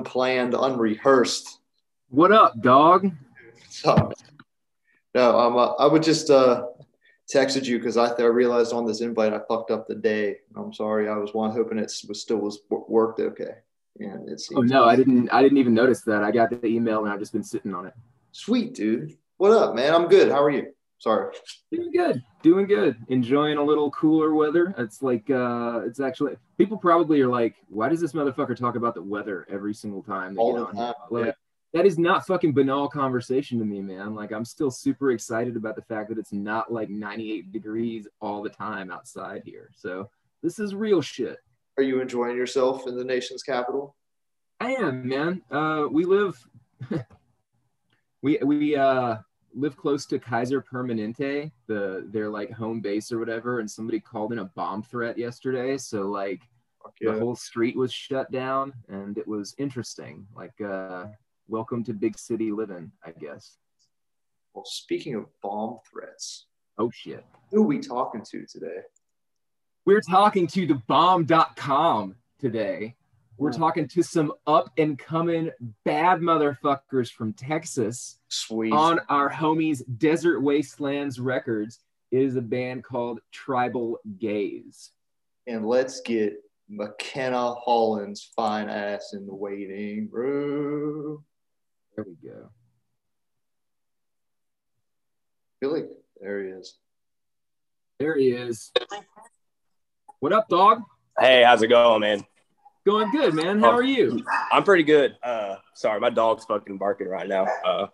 [0.00, 1.58] cutoffs once again, unplanned, unrehearsed.
[2.08, 3.10] What up, dog?
[3.84, 4.12] Up?
[5.14, 6.66] No, um, uh, I would just uh,
[7.32, 10.36] texted you because I, I realized on this invite I fucked up the day.
[10.56, 11.08] I'm sorry.
[11.08, 13.54] I was one hoping it was still was worked okay,
[13.98, 14.58] and it seems.
[14.58, 15.28] Oh no, I didn't.
[15.30, 16.22] I didn't even notice that.
[16.24, 17.94] I got the email and I've just been sitting on it.
[18.32, 19.16] Sweet dude.
[19.36, 19.94] What up, man?
[19.94, 20.30] I'm good.
[20.30, 20.72] How are you?
[20.98, 21.34] Sorry.
[21.72, 22.22] Doing good.
[22.42, 22.96] Doing good.
[23.08, 24.74] Enjoying a little cooler weather.
[24.78, 28.94] It's like uh it's actually people probably are like, why does this motherfucker talk about
[28.94, 30.38] the weather every single time?
[30.38, 30.94] All the time.
[31.10, 31.32] Like, yeah.
[31.74, 34.14] That is not fucking banal conversation to me, man.
[34.14, 38.42] Like I'm still super excited about the fact that it's not like 98 degrees all
[38.42, 39.70] the time outside here.
[39.74, 40.10] So
[40.42, 41.38] this is real shit.
[41.78, 43.96] Are you enjoying yourself in the nation's capital?
[44.60, 45.42] I am, man.
[45.50, 46.38] Uh, we live,
[48.22, 49.16] we we uh,
[49.54, 54.32] live close to Kaiser Permanente, the their like home base or whatever, and somebody called
[54.32, 55.76] in a bomb threat yesterday.
[55.78, 56.42] So like
[57.00, 57.12] yeah.
[57.12, 60.26] the whole street was shut down, and it was interesting.
[60.34, 61.06] Like, uh,
[61.48, 63.56] welcome to big city living, I guess.
[64.54, 66.46] Well, speaking of bomb threats,
[66.78, 68.82] oh shit, who are we talking to today?
[69.84, 72.96] We're talking to the bomb.com today.
[73.42, 75.50] We're talking to some up and coming
[75.84, 78.20] bad motherfuckers from Texas.
[78.28, 78.72] Sweet.
[78.72, 81.80] On our homies Desert Wastelands Records
[82.12, 84.90] is a band called Tribal Gaze.
[85.48, 86.34] And let's get
[86.68, 91.24] McKenna Holland's fine ass in the waiting room.
[91.96, 92.48] There we go.
[95.60, 95.82] Billy,
[96.20, 96.76] there he is.
[97.98, 98.70] There he is.
[100.20, 100.82] What up, dog?
[101.18, 102.24] Hey, how's it going, man?
[102.84, 103.60] Going good, man.
[103.60, 104.24] How are you?
[104.50, 105.16] I'm pretty good.
[105.22, 107.46] Uh, sorry, my dog's fucking barking right now.
[107.64, 107.86] Uh,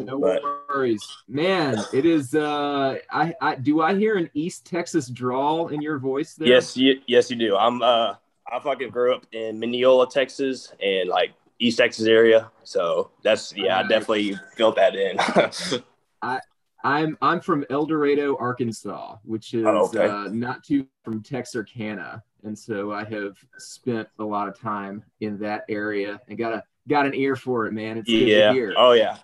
[0.00, 0.42] no but...
[0.68, 1.78] worries, man.
[1.92, 2.34] It is.
[2.34, 3.80] Uh, I, I do.
[3.80, 6.34] I hear an East Texas drawl in your voice.
[6.34, 6.48] There?
[6.48, 7.56] Yes, you, yes, you do.
[7.56, 7.80] I'm.
[7.80, 8.14] Uh,
[8.50, 12.50] I fucking grew up in Mineola, Texas, and like East Texas area.
[12.64, 15.16] So that's yeah, I definitely felt that in.
[16.22, 16.40] I
[16.84, 20.06] I'm I'm from El Dorado, Arkansas, which is oh, okay.
[20.06, 25.38] uh, not too from Texarkana and so I have spent a lot of time in
[25.38, 27.98] that area and got a got an ear for it, man.
[27.98, 28.52] It's good yeah.
[28.76, 29.16] Oh yeah.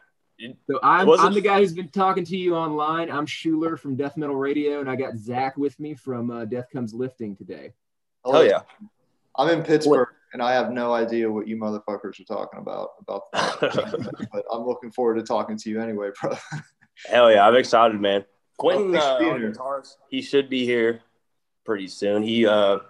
[0.66, 3.10] So I'm, I'm the guy who's been talking to you online.
[3.10, 6.68] I'm Schuler from Death Metal Radio, and I got Zach with me from uh, Death
[6.72, 7.74] Comes Lifting today.
[8.24, 8.62] Oh yeah.
[9.36, 10.32] I'm in Pittsburgh, what?
[10.32, 12.92] and I have no idea what you motherfuckers are talking about.
[13.00, 16.32] About, but I'm looking forward to talking to you anyway, bro.
[17.06, 18.24] Hell yeah, I'm excited, man.
[18.56, 21.00] Quentin, uh, guitars, he should be here
[21.64, 22.22] pretty soon.
[22.22, 22.80] He uh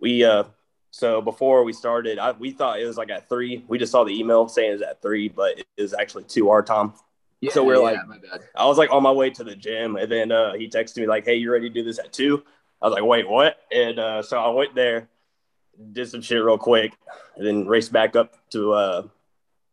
[0.00, 0.44] we uh
[0.90, 3.64] so before we started, I, we thought it was like at three.
[3.66, 6.62] We just saw the email saying it's at three, but it is actually two our
[6.62, 6.92] time.
[7.40, 9.96] Yeah, so we are yeah, like, I was like on my way to the gym,
[9.96, 12.42] and then uh, he texted me like, "Hey, you ready to do this at 2?
[12.80, 15.08] I was like, "Wait, what?" And uh, so I went there,
[15.92, 16.92] did some shit real quick,
[17.36, 19.02] and then raced back up to uh,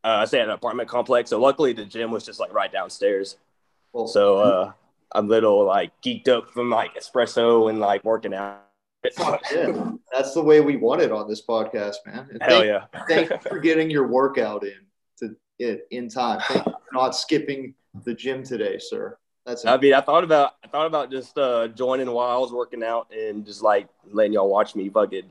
[0.04, 1.30] uh, I stay at an apartment complex.
[1.30, 3.36] So luckily, the gym was just like right downstairs.
[3.94, 4.08] Cool.
[4.08, 4.72] So uh,
[5.12, 8.62] I'm little like geeked up from like espresso and like working out
[9.52, 12.28] yeah, that's the way we want it on this podcast, man.
[12.32, 13.04] And Hell thank, yeah!
[13.08, 14.74] thank you for getting your workout in
[15.20, 16.42] to it in time.
[16.48, 19.18] Thank you for not skipping the gym today, sir.
[19.46, 19.66] That's.
[19.66, 22.84] I mean, I thought about I thought about just uh, joining while I was working
[22.84, 25.30] out and just like letting y'all watch me fucking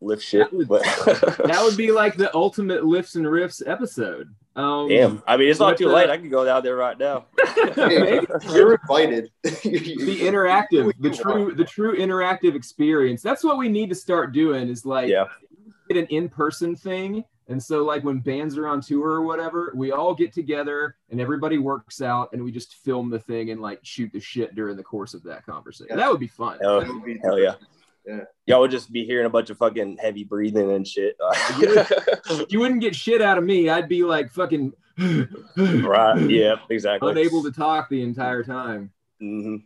[0.00, 0.50] lift shit.
[0.50, 0.82] That would, but
[1.44, 4.32] that would be like the ultimate lifts and riffs episode.
[4.58, 5.22] Um, Damn.
[5.24, 6.10] I mean, it's not too late.
[6.10, 7.26] I can go down there right now.
[7.76, 9.30] You're invited.
[9.44, 13.22] the interactive, the true, the true interactive experience.
[13.22, 14.68] That's what we need to start doing.
[14.68, 15.26] Is like, yeah.
[15.88, 17.24] get an in-person thing.
[17.46, 21.20] And so, like when bands are on tour or whatever, we all get together and
[21.20, 24.76] everybody works out, and we just film the thing and like shoot the shit during
[24.76, 25.86] the course of that conversation.
[25.90, 25.96] Yeah.
[25.96, 26.58] That would be fun.
[26.60, 26.80] Hell,
[27.22, 27.54] hell yeah.
[28.08, 28.24] Yeah.
[28.46, 31.16] Y'all would just be hearing a bunch of fucking heavy breathing and shit.
[32.48, 33.68] you wouldn't get shit out of me.
[33.68, 34.72] I'd be like fucking
[35.56, 36.30] right.
[36.30, 37.10] Yeah, exactly.
[37.10, 38.90] Unable to talk the entire time.
[39.22, 39.56] Mm-hmm.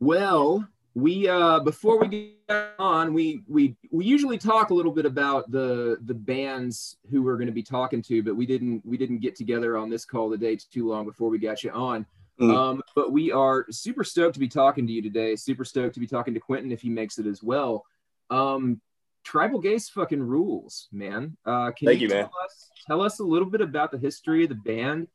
[0.00, 2.08] Well, we uh before we
[2.48, 7.22] get on, we we we usually talk a little bit about the the bands who
[7.22, 10.04] we're going to be talking to, but we didn't we didn't get together on this
[10.04, 12.04] call today too long before we got you on.
[12.40, 12.54] Mm.
[12.54, 15.36] Um, but we are super stoked to be talking to you today.
[15.36, 17.84] Super stoked to be talking to Quentin if he makes it as well.
[18.30, 18.80] Um,
[19.22, 21.36] Tribal Gaze fucking rules, man.
[21.46, 22.24] Uh, can Thank you, you man.
[22.24, 25.08] Tell us, tell us a little bit about the history of the band.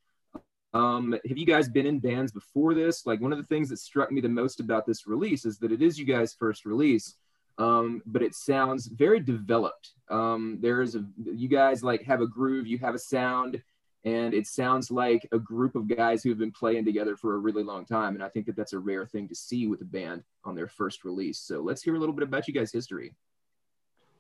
[0.74, 3.06] Um, have you guys been in bands before this?
[3.06, 5.72] Like one of the things that struck me the most about this release is that
[5.72, 7.16] it is you guys' first release,
[7.58, 9.92] um, but it sounds very developed.
[10.10, 13.62] Um, there is a you guys like have a groove, you have a sound,
[14.06, 17.38] and it sounds like a group of guys who have been playing together for a
[17.38, 19.86] really long time and i think that that's a rare thing to see with a
[19.86, 23.14] band on their first release so let's hear a little bit about you guys history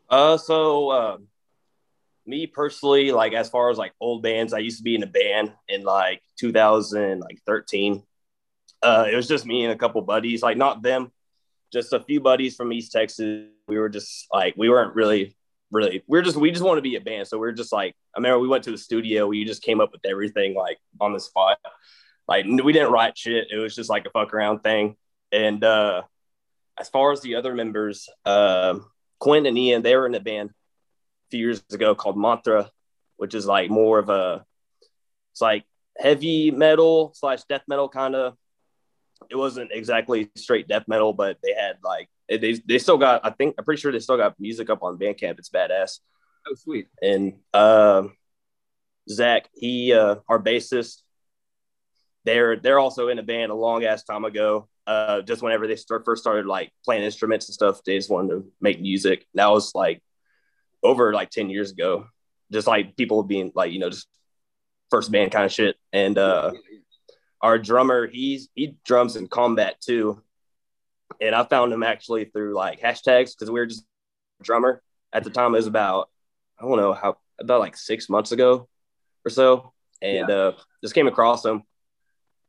[0.10, 1.18] Uh, so uh,
[2.30, 5.08] me personally, like as far as like old bands, I used to be in a
[5.08, 8.04] band in like 2013.
[8.82, 11.12] Uh, it was just me and a couple buddies, like not them,
[11.74, 13.48] just a few buddies from East Texas.
[13.68, 15.36] We were just like we weren't really,
[15.72, 16.04] really.
[16.08, 17.96] We are just we just want to be a band, so we are just like
[18.16, 19.28] I remember we went to the studio.
[19.28, 21.58] We just came up with everything like on the spot.
[22.28, 23.48] Like we didn't write shit.
[23.52, 24.96] It was just like a fuck around thing.
[25.32, 26.04] And uh,
[26.80, 28.80] as far as the other members, uh,
[29.20, 32.70] Quinn and Ian, they were in a band a few years ago called Mantra,
[33.18, 34.46] which is like more of a,
[35.34, 35.66] it's like
[35.98, 38.36] heavy metal slash death metal kind of.
[39.30, 43.22] It wasn't exactly straight death metal, but they had like they they still got.
[43.24, 45.40] I think I'm pretty sure they still got music up on Bandcamp.
[45.40, 46.00] It's badass.
[46.48, 46.88] Oh, sweet.
[47.02, 48.04] And uh,
[49.10, 51.02] Zach, he uh, our bassist,
[52.26, 54.68] they're they're also in a band a long ass time ago.
[54.88, 58.30] Uh, just whenever they start, first started like playing instruments and stuff, they just wanted
[58.30, 59.26] to make music.
[59.36, 60.02] That was like
[60.82, 62.08] over like ten years ago.
[62.52, 64.08] Just like people being like you know just
[64.90, 65.76] first band kind of shit.
[65.94, 66.52] And uh,
[67.42, 70.22] our drummer, he's he drums in combat too.
[71.22, 73.86] And I found him actually through like hashtags because we were just
[74.42, 74.82] drummer
[75.12, 75.54] at the time.
[75.54, 76.10] It was about
[76.60, 78.68] I don't know how about like six months ago
[79.26, 80.36] or so, and yeah.
[80.36, 80.52] uh,
[80.84, 81.64] just came across him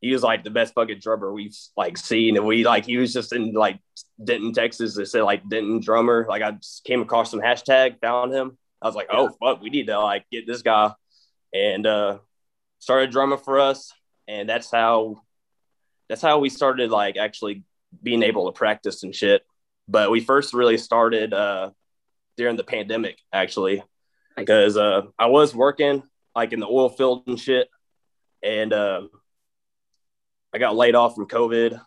[0.00, 2.36] he was like the best fucking drummer we've like seen.
[2.36, 3.78] And we like he was just in like
[4.22, 4.94] Denton, Texas.
[4.94, 6.26] They said like Denton drummer.
[6.28, 8.56] Like I just came across some hashtag, found him.
[8.80, 10.92] I was like, oh fuck, we need to like get this guy.
[11.52, 12.18] And uh
[12.78, 13.92] started drumming for us.
[14.30, 15.22] And that's how
[16.08, 17.64] that's how we started like actually
[18.00, 19.42] being able to practice and shit.
[19.88, 21.70] But we first really started uh
[22.36, 23.82] during the pandemic actually.
[24.36, 26.04] Because uh I was working
[26.36, 27.68] like in the oil field and shit.
[28.40, 29.02] And uh
[30.52, 31.80] I got laid off from COVID,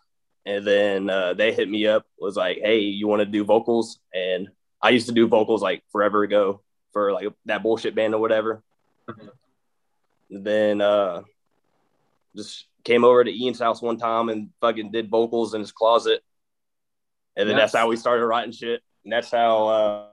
[0.46, 3.98] and then uh, they hit me up was like, "Hey, you want to do vocals?"
[4.14, 4.48] And
[4.80, 6.62] I used to do vocals like forever ago
[6.92, 8.62] for like that bullshit band or whatever.
[9.08, 10.42] Mm-hmm.
[10.44, 11.22] Then uh,
[12.36, 16.22] just came over to Ian's house one time and fucking did vocals in his closet,
[17.36, 18.82] and then that's how we started writing shit.
[19.04, 20.06] And that's how uh,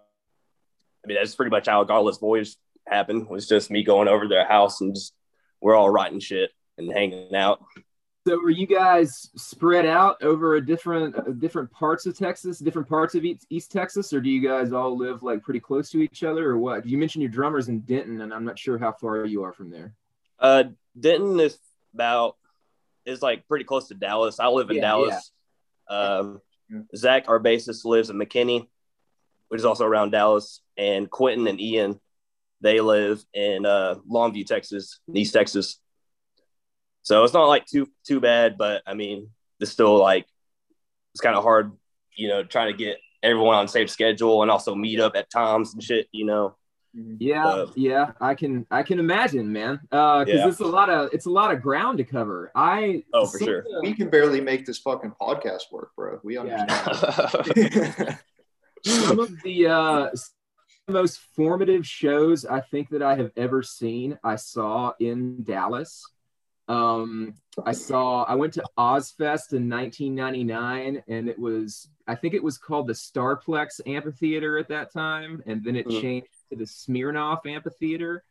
[1.03, 2.55] I mean that's pretty much how Godless Voyage
[2.87, 3.29] happened.
[3.29, 5.13] Was just me going over to their house and just
[5.61, 7.63] we're all writing shit and hanging out.
[8.27, 12.87] So were you guys spread out over a different uh, different parts of Texas, different
[12.87, 16.01] parts of East, East, Texas, or do you guys all live like pretty close to
[16.01, 16.85] each other, or what?
[16.85, 19.71] You mentioned your drummers in Denton, and I'm not sure how far you are from
[19.71, 19.95] there.
[20.37, 20.65] Uh,
[20.99, 21.57] Denton is
[21.93, 22.35] about
[23.05, 24.39] is like pretty close to Dallas.
[24.39, 25.31] I live in yeah, Dallas.
[25.89, 25.97] Yeah.
[25.97, 26.41] Um,
[26.95, 28.67] Zach, our bassist, lives in McKinney,
[29.49, 31.99] which is also around Dallas, and Quentin and Ian,
[32.61, 35.79] they live in uh, Longview, Texas, East Texas.
[37.01, 39.29] So it's not like too too bad, but I mean,
[39.59, 40.25] it's still like
[41.13, 41.71] it's kind of hard,
[42.15, 45.29] you know, trying to get everyone on the same schedule and also meet up at
[45.29, 46.55] times and shit, you know.
[46.95, 47.15] Mm-hmm.
[47.19, 49.79] Yeah, uh, yeah, I can I can imagine, man.
[49.91, 50.47] Uh because yeah.
[50.47, 52.51] it's a lot of it's a lot of ground to cover.
[52.53, 53.65] I oh for sure.
[53.81, 56.19] we can barely make this fucking podcast work, bro.
[56.23, 57.53] We understand.
[57.55, 58.15] Yeah.
[58.85, 60.09] some of the uh
[60.87, 66.05] most formative shows I think that I have ever seen, I saw in Dallas.
[66.67, 72.43] Um, I saw, I went to Ozzfest in 1999 and it was, I think it
[72.43, 75.43] was called the Starplex Amphitheater at that time.
[75.45, 76.01] And then it mm.
[76.01, 78.23] changed to the Smirnoff Amphitheater.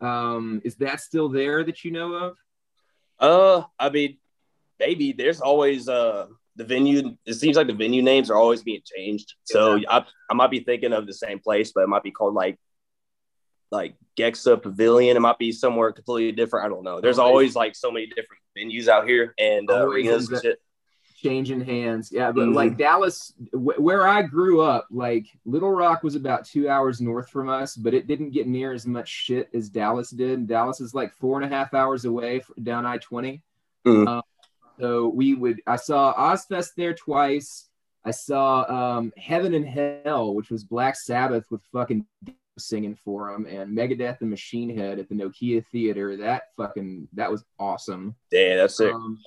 [0.00, 2.36] Um, is that still there that you know of?
[3.18, 4.18] Uh, I mean,
[4.78, 6.26] maybe there's always, uh,
[6.56, 9.34] the venue, it seems like the venue names are always being changed.
[9.44, 9.88] So yeah.
[9.90, 12.58] I, I might be thinking of the same place, but it might be called like
[13.70, 15.16] like Gexa Pavilion.
[15.16, 16.66] It might be somewhere completely different.
[16.66, 17.00] I don't know.
[17.00, 20.60] There's always like so many different venues out here and uh, arenas and shit.
[21.24, 22.32] Changing hands, yeah.
[22.32, 22.54] But mm-hmm.
[22.54, 27.30] like Dallas, w- where I grew up, like Little Rock was about two hours north
[27.30, 30.46] from us, but it didn't get near as much shit as Dallas did.
[30.46, 33.42] Dallas is like four and a half hours away down I 20
[33.86, 34.06] mm-hmm.
[34.06, 34.22] um,
[34.78, 35.62] so we would.
[35.66, 37.70] I saw Ozzfest there twice.
[38.04, 42.04] I saw um, Heaven and Hell, which was Black Sabbath with fucking
[42.58, 46.18] singing for them and Megadeth and Machine Head at the Nokia Theater.
[46.18, 48.14] That fucking that was awesome.
[48.30, 48.92] Yeah, that's it.
[48.92, 49.18] Um,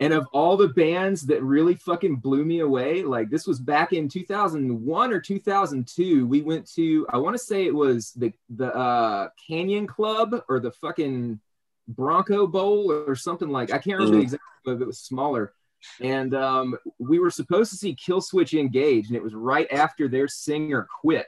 [0.00, 3.92] and of all the bands that really fucking blew me away, like this was back
[3.92, 6.26] in 2001 or 2002.
[6.26, 10.60] We went to I want to say it was the the uh, Canyon Club or
[10.60, 11.40] the fucking
[11.88, 14.22] Bronco Bowl or something like I can't remember mm-hmm.
[14.22, 15.54] exactly, but it was smaller.
[16.00, 20.28] And um, we were supposed to see Killswitch Engage, and it was right after their
[20.28, 21.26] singer quit.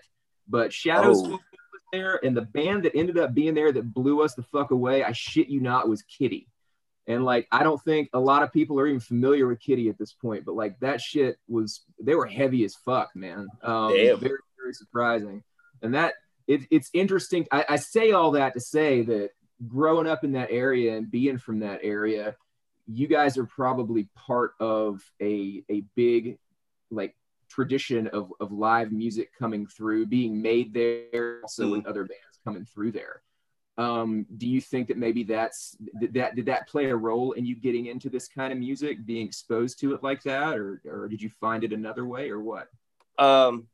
[0.48, 1.30] But Shadows oh.
[1.30, 1.40] was
[1.92, 5.02] there, and the band that ended up being there that blew us the fuck away,
[5.02, 6.48] I shit you not, was Kittie.
[7.06, 9.98] And like, I don't think a lot of people are even familiar with Kittie at
[9.98, 13.48] this point, but like that shit was, they were heavy as fuck, man.
[13.62, 15.42] Um, very, very very surprising.
[15.82, 16.14] And that
[16.46, 17.46] it, it's interesting.
[17.52, 19.30] I, I say all that to say that
[19.68, 22.36] growing up in that area and being from that area,
[22.86, 26.38] you guys are probably part of a a big
[26.90, 27.14] like
[27.48, 31.72] tradition of, of live music coming through, being made there, also mm.
[31.72, 33.22] with other bands coming through there.
[33.76, 35.76] Um, do you think that maybe that's
[36.12, 39.26] that did that play a role in you getting into this kind of music, being
[39.26, 42.68] exposed to it like that, or or did you find it another way, or what?
[43.18, 43.66] Um,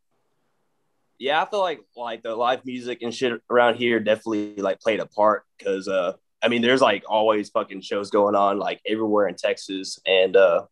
[1.19, 5.00] yeah, I feel like like the live music and shit around here definitely like played
[5.00, 9.28] a part because uh, I mean, there's like always fucking shows going on like everywhere
[9.28, 10.64] in Texas, and uh,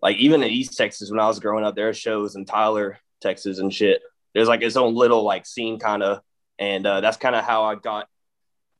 [0.00, 2.98] like even in East Texas when I was growing up, there are shows in Tyler,
[3.20, 4.00] Texas, and shit.
[4.32, 6.20] There's like its own little like scene kind of,
[6.58, 8.06] and uh, that's kind of how I got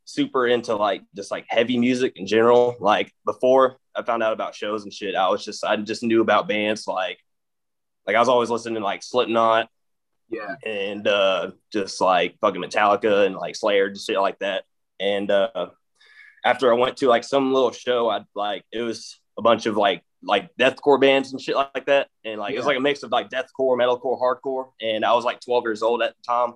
[0.05, 2.77] super into like just like heavy music in general.
[2.81, 6.21] Like before I found out about shows and shit, I was just I just knew
[6.21, 7.19] about bands like
[8.07, 9.69] like I was always listening to like Slipknot,
[10.29, 14.65] yeah, and uh just like fucking Metallica and like Slayer, just shit like that.
[15.01, 15.71] And uh
[16.45, 19.77] after I went to like some little show, I'd like it was a bunch of
[19.77, 22.57] like like deathcore bands and shit like that, and like yeah.
[22.57, 24.71] it was like a mix of like deathcore, metalcore, hardcore.
[24.81, 26.55] And I was like 12 years old at the time,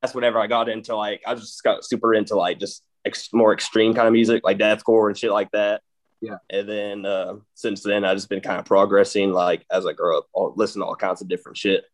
[0.00, 3.52] that's whenever I got into like I just got super into like just ex- more
[3.52, 5.82] extreme kind of music like deathcore and shit like that.
[6.20, 6.36] Yeah.
[6.50, 10.18] And then uh, since then, I've just been kind of progressing like as I grow
[10.18, 10.26] up,
[10.56, 11.84] listen to all kinds of different shit.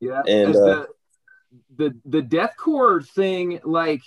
[0.00, 0.22] Yeah.
[0.26, 0.86] And uh,
[1.76, 4.02] the, the the deathcore thing, like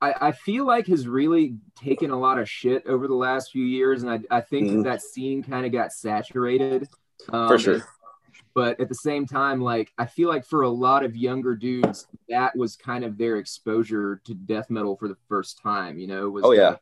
[0.00, 3.64] I, I feel like has really taken a lot of shit over the last few
[3.64, 4.82] years, and I I think mm-hmm.
[4.82, 6.88] that, that scene kind of got saturated.
[7.28, 7.82] Um, For sure
[8.54, 12.06] but at the same time like i feel like for a lot of younger dudes
[12.28, 16.28] that was kind of their exposure to death metal for the first time you know
[16.28, 16.76] was oh yeah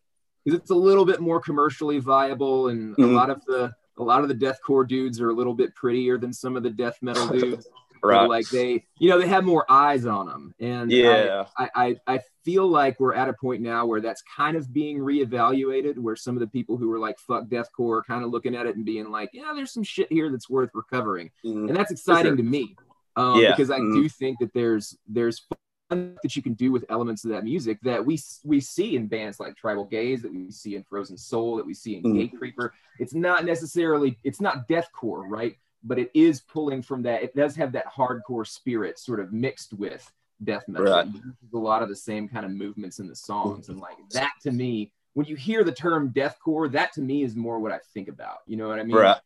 [0.44, 3.04] because it's a little bit more commercially viable and mm-hmm.
[3.04, 6.18] a lot of the a lot of the deathcore dudes are a little bit prettier
[6.18, 7.68] than some of the death metal dudes
[8.02, 8.28] right.
[8.28, 12.20] like they you know they have more eyes on them and yeah I, I i
[12.44, 16.36] feel like we're at a point now where that's kind of being reevaluated where some
[16.36, 18.84] of the people who were like fuck deathcore are kind of looking at it and
[18.84, 21.68] being like yeah there's some shit here that's worth recovering mm-hmm.
[21.68, 22.76] and that's exciting to me
[23.16, 23.50] um, yeah.
[23.50, 24.02] because i mm-hmm.
[24.02, 25.46] do think that there's there's
[25.88, 29.06] fun that you can do with elements of that music that we we see in
[29.06, 32.30] bands like Tribal Gaze, that we see in Frozen Soul, that we see in mm.
[32.30, 32.70] Gatecreeper.
[32.98, 35.56] It's not necessarily it's not deathcore, right?
[35.82, 37.22] But it is pulling from that.
[37.22, 40.10] It does have that hardcore spirit sort of mixed with
[40.42, 40.92] death metal.
[40.92, 41.06] Right.
[41.52, 44.52] A lot of the same kind of movements in the songs, and like that to
[44.52, 48.08] me, when you hear the term deathcore, that to me is more what I think
[48.08, 48.38] about.
[48.46, 48.96] You know what I mean?
[48.96, 49.16] Right.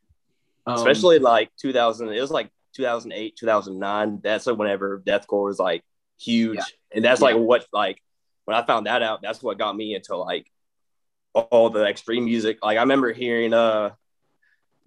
[0.65, 4.21] Um, Especially like 2000, it was like 2008, 2009.
[4.23, 5.83] That's like whenever deathcore was like
[6.19, 6.63] huge, yeah.
[6.95, 7.27] and that's yeah.
[7.27, 8.01] like what like
[8.45, 10.47] when I found that out, that's what got me into like
[11.33, 12.59] all the extreme music.
[12.63, 13.91] Like I remember hearing uh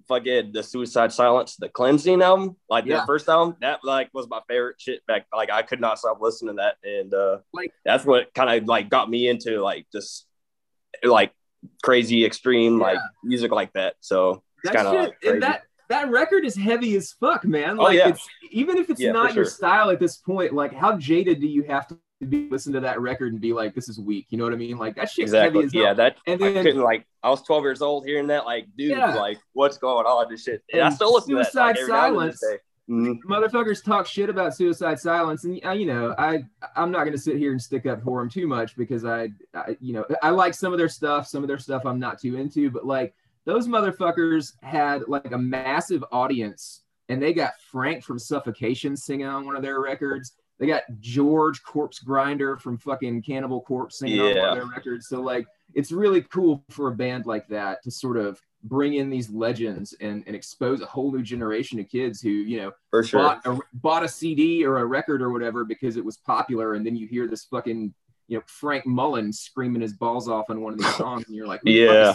[0.09, 3.01] fucking the Suicide Silence, the Cleansing album, like yeah.
[3.01, 5.27] the first album, that like was my favorite shit back.
[5.35, 8.69] Like I could not stop listening to that, and uh, like that's what kind of
[8.69, 10.27] like got me into like just
[11.03, 11.33] like
[11.83, 12.87] crazy extreme yeah.
[12.87, 13.95] like music like that.
[14.01, 17.79] So it's kind of like and that that record is heavy as fuck, man.
[17.79, 18.09] Oh, like oh, yeah.
[18.09, 19.51] it's even if it's yeah, not your sure.
[19.51, 23.01] style at this point, like how jaded do you have to be listen to that
[23.01, 24.27] record and be like, this is weak.
[24.31, 24.79] You know what I mean?
[24.79, 25.25] Like that shit.
[25.25, 25.69] Exactly.
[25.73, 25.93] yeah.
[25.93, 27.07] That and then I couldn't like.
[27.23, 28.47] I was 12 years old hearing that.
[28.47, 29.15] Like, dude, yeah.
[29.15, 30.31] like, what's going on?
[30.31, 30.63] This shit.
[30.73, 31.93] And, and I still listen Suicide to that.
[31.93, 32.45] Like, Silence.
[32.89, 33.31] Mm-hmm.
[33.31, 36.45] Motherfuckers talk shit about Suicide Silence, and uh, you know, I
[36.77, 39.77] I'm not gonna sit here and stick up for them too much because I, I,
[39.81, 41.27] you know, I like some of their stuff.
[41.27, 43.13] Some of their stuff I'm not too into, but like
[43.45, 49.45] those motherfuckers had like a massive audience, and they got Frank from Suffocation singing on
[49.47, 54.25] one of their records they got George Corpse Grinder from fucking Cannibal Corpse singing yeah.
[54.25, 55.09] on one of their records.
[55.09, 59.11] So like it's really cool for a band like that to sort of bring in
[59.11, 63.05] these legends and, and expose a whole new generation of kids who, you know, for
[63.05, 66.75] sure bought a, bought a CD or a record or whatever because it was popular.
[66.75, 67.95] And then you hear this fucking,
[68.29, 71.27] you know, Frank Mullen screaming his balls off on one of these songs.
[71.27, 72.15] And you're like, yeah,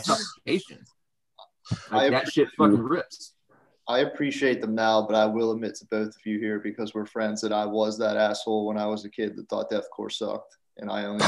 [1.91, 3.33] like, that shit fucking rips.
[3.91, 7.05] I appreciate them now, but I will admit to both of you here because we're
[7.05, 10.55] friends that I was that asshole when I was a kid that thought deathcore sucked,
[10.77, 11.25] and I only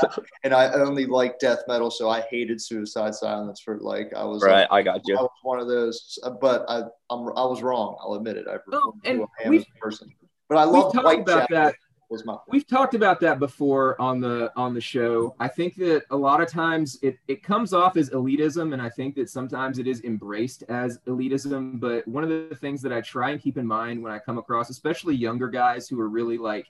[0.44, 4.42] and I only liked death metal, so I hated Suicide Silence for like I was
[4.42, 4.68] right.
[4.70, 5.18] Like, I got you.
[5.18, 7.98] I was one of those, but I I'm, i was wrong.
[8.00, 8.46] I'll admit it.
[8.50, 10.10] I oh, and a person,
[10.48, 11.74] but I love White about that
[12.08, 16.02] was my we've talked about that before on the on the show i think that
[16.10, 19.78] a lot of times it, it comes off as elitism and i think that sometimes
[19.78, 23.58] it is embraced as elitism but one of the things that i try and keep
[23.58, 26.66] in mind when i come across especially younger guys who are really like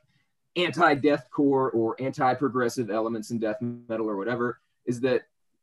[0.56, 5.22] anti-deathcore or anti-progressive elements in death metal or whatever is that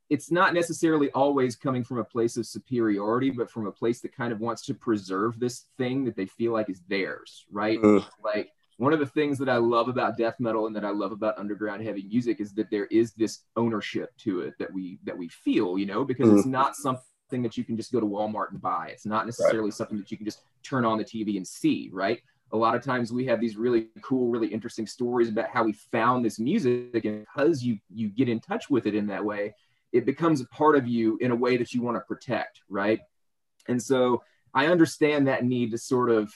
[0.09, 4.15] it's not necessarily always coming from a place of superiority, but from a place that
[4.15, 7.81] kind of wants to preserve this thing that they feel like is theirs, right?
[7.81, 8.05] Mm.
[8.23, 8.51] Like
[8.83, 11.37] one of the things that I love about death metal and that I love about
[11.37, 15.29] underground heavy music is that there is this ownership to it that we that we
[15.29, 16.37] feel, you know, because mm.
[16.37, 18.89] it's not something that you can just go to Walmart and buy.
[18.91, 19.73] It's not necessarily right.
[19.73, 22.21] something that you can just turn on the TV and see, right?
[22.51, 25.71] A lot of times we have these really cool, really interesting stories about how we
[25.71, 29.55] found this music, and because you you get in touch with it in that way,
[29.93, 32.99] it becomes a part of you in a way that you want to protect, right?
[33.69, 34.23] And so
[34.53, 36.33] I understand that need to sort of,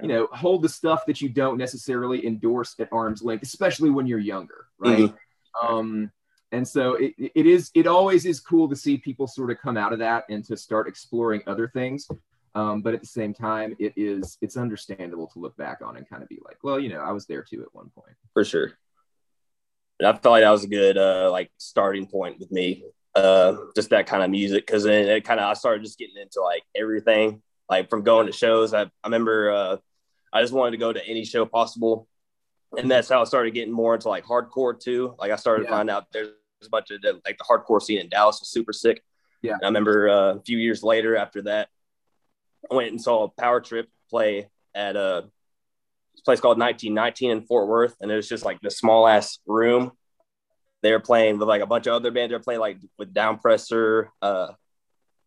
[0.00, 4.06] you know, hold the stuff that you don't necessarily endorse at arm's length, especially when
[4.06, 4.98] you're younger, right?
[4.98, 5.74] Mm-hmm.
[5.74, 6.12] Um,
[6.52, 9.76] and so it, it is, it always is cool to see people sort of come
[9.76, 12.08] out of that and to start exploring other things.
[12.54, 16.08] Um, but at the same time, it is, it's understandable to look back on and
[16.08, 18.16] kind of be like, well, you know, I was there too at one point.
[18.32, 18.72] For sure.
[19.98, 22.84] And I felt like that was a good uh, like starting point with me
[23.16, 26.18] uh, just that kind of music because then it kind of I started just getting
[26.18, 29.76] into like everything like from going to shows I, I remember uh,
[30.32, 32.08] I just wanted to go to any show possible
[32.76, 35.70] and that's how I started getting more into like hardcore too like I started yeah.
[35.70, 36.28] to find out there's
[36.64, 39.02] a bunch of like the hardcore scene in Dallas was super sick
[39.42, 41.68] yeah and I remember uh, a few years later after that
[42.70, 45.24] I went and saw Power Trip play at a
[46.24, 49.92] place called 1919 in Fort Worth and it was just like the small ass room
[50.82, 52.30] they were playing with like a bunch of other bands.
[52.30, 54.06] They're playing like with Downpressor.
[54.20, 54.52] Uh,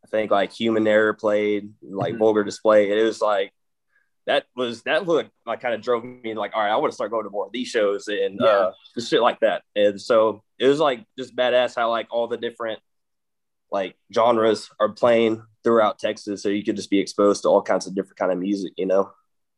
[0.10, 2.20] think like Human Error played, like mm-hmm.
[2.20, 2.92] Vulgar Display.
[2.92, 3.54] It was like
[4.26, 6.96] that was that look like kind of drove me like, all right, I want to
[6.96, 8.48] start going to more of these shows and yeah.
[8.48, 9.64] uh, shit like that.
[9.76, 12.80] And so it was like just badass how like all the different
[13.72, 17.88] like genres are playing throughout Texas, so you could just be exposed to all kinds
[17.88, 19.12] of different kind of music, you know.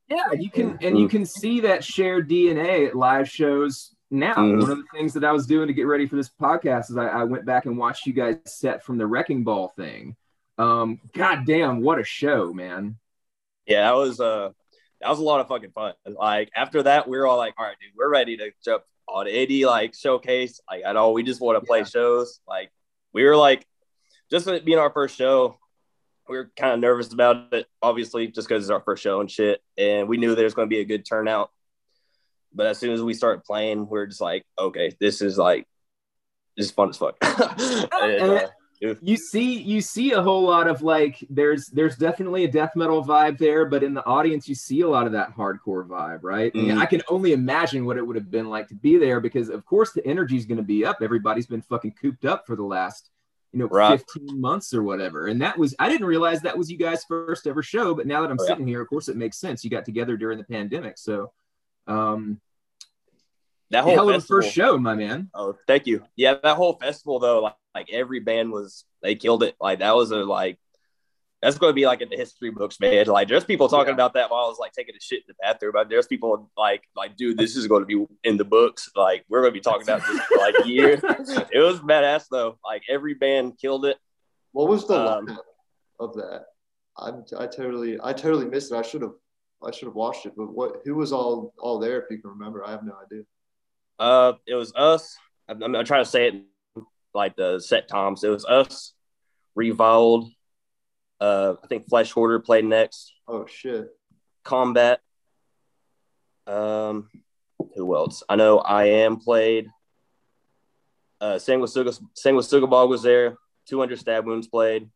[0.09, 4.59] Yeah, you can, and you can see that shared DNA at live shows now mm-hmm.
[4.59, 6.97] one of the things that i was doing to get ready for this podcast is
[6.97, 10.17] I, I, went back and watched you guys set from the wrecking ball thing
[10.61, 12.97] um god damn what a show man.
[13.65, 14.49] Yeah that was uh
[14.99, 15.93] that was a lot of fucking fun.
[16.05, 19.27] Like after that we are all like all right dude we're ready to jump on
[19.27, 20.59] any like showcase.
[20.69, 21.85] Like at all we just want to play yeah.
[21.85, 22.39] shows.
[22.47, 22.71] Like
[23.13, 23.65] we were like
[24.29, 25.57] just being our first show
[26.29, 29.29] we were kind of nervous about it obviously just because it's our first show and
[29.29, 31.51] shit and we knew there was going to be a good turnout.
[32.53, 35.65] But as soon as we started playing, we are just like, okay, this is like,
[36.57, 37.15] this is fun as fuck.
[37.21, 38.47] and, uh,
[39.01, 43.03] you see, you see a whole lot of like, there's there's definitely a death metal
[43.03, 46.53] vibe there, but in the audience, you see a lot of that hardcore vibe, right?
[46.53, 46.79] Mm-hmm.
[46.79, 49.65] I can only imagine what it would have been like to be there because, of
[49.65, 50.97] course, the energy is going to be up.
[51.01, 53.11] Everybody's been fucking cooped up for the last
[53.53, 53.99] you know, right.
[53.99, 55.27] 15 months or whatever.
[55.27, 58.21] And that was, I didn't realize that was you guys' first ever show, but now
[58.21, 58.73] that I'm oh, sitting yeah.
[58.73, 59.63] here, of course, it makes sense.
[59.63, 60.97] You got together during the pandemic.
[60.97, 61.33] So
[61.87, 62.39] um,
[63.71, 65.29] that whole hell of first show, my man.
[65.33, 66.03] Oh, thank you.
[66.15, 69.55] Yeah, that whole festival though, like, like every band was they killed it.
[69.59, 70.57] Like that was a like
[71.41, 73.07] that's going to be like in the history books, man.
[73.07, 73.93] Like there's people talking yeah.
[73.95, 75.71] about that while I was like taking a shit in the bathroom.
[75.73, 78.91] But there's people like like, dude, this is going to be in the books.
[78.95, 80.99] Like we're going to be talking about this for like years.
[81.51, 82.59] it was badass though.
[82.63, 83.97] Like every band killed it.
[84.51, 85.39] What was the um,
[85.99, 86.45] of that?
[86.97, 88.75] I'm, I totally I totally missed it.
[88.75, 89.13] I should have
[89.63, 90.81] I should have watched it, but what?
[90.85, 92.01] Who was all all there?
[92.01, 93.23] If you can remember, I have no idea.
[93.99, 95.17] Uh, it was us.
[95.47, 98.23] I'm, I'm trying to say it like the set times.
[98.23, 98.93] It was us,
[99.55, 100.29] Reviled.
[101.19, 103.13] Uh, I think Flesh Hoarder played next.
[103.27, 103.89] Oh shit.
[104.43, 105.01] Combat.
[106.47, 107.09] Um,
[107.75, 108.23] who else?
[108.27, 109.67] I know I am played.
[111.19, 113.37] Uh, Sanguisugabog was there.
[113.67, 114.89] 200 stab wounds played.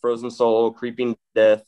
[0.00, 1.64] Frozen Soul, Creeping Death,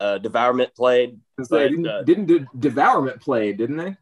[0.00, 1.18] uh, Devourment played.
[1.42, 3.96] Say, didn't, uh, didn't De- Devourment play, didn't they?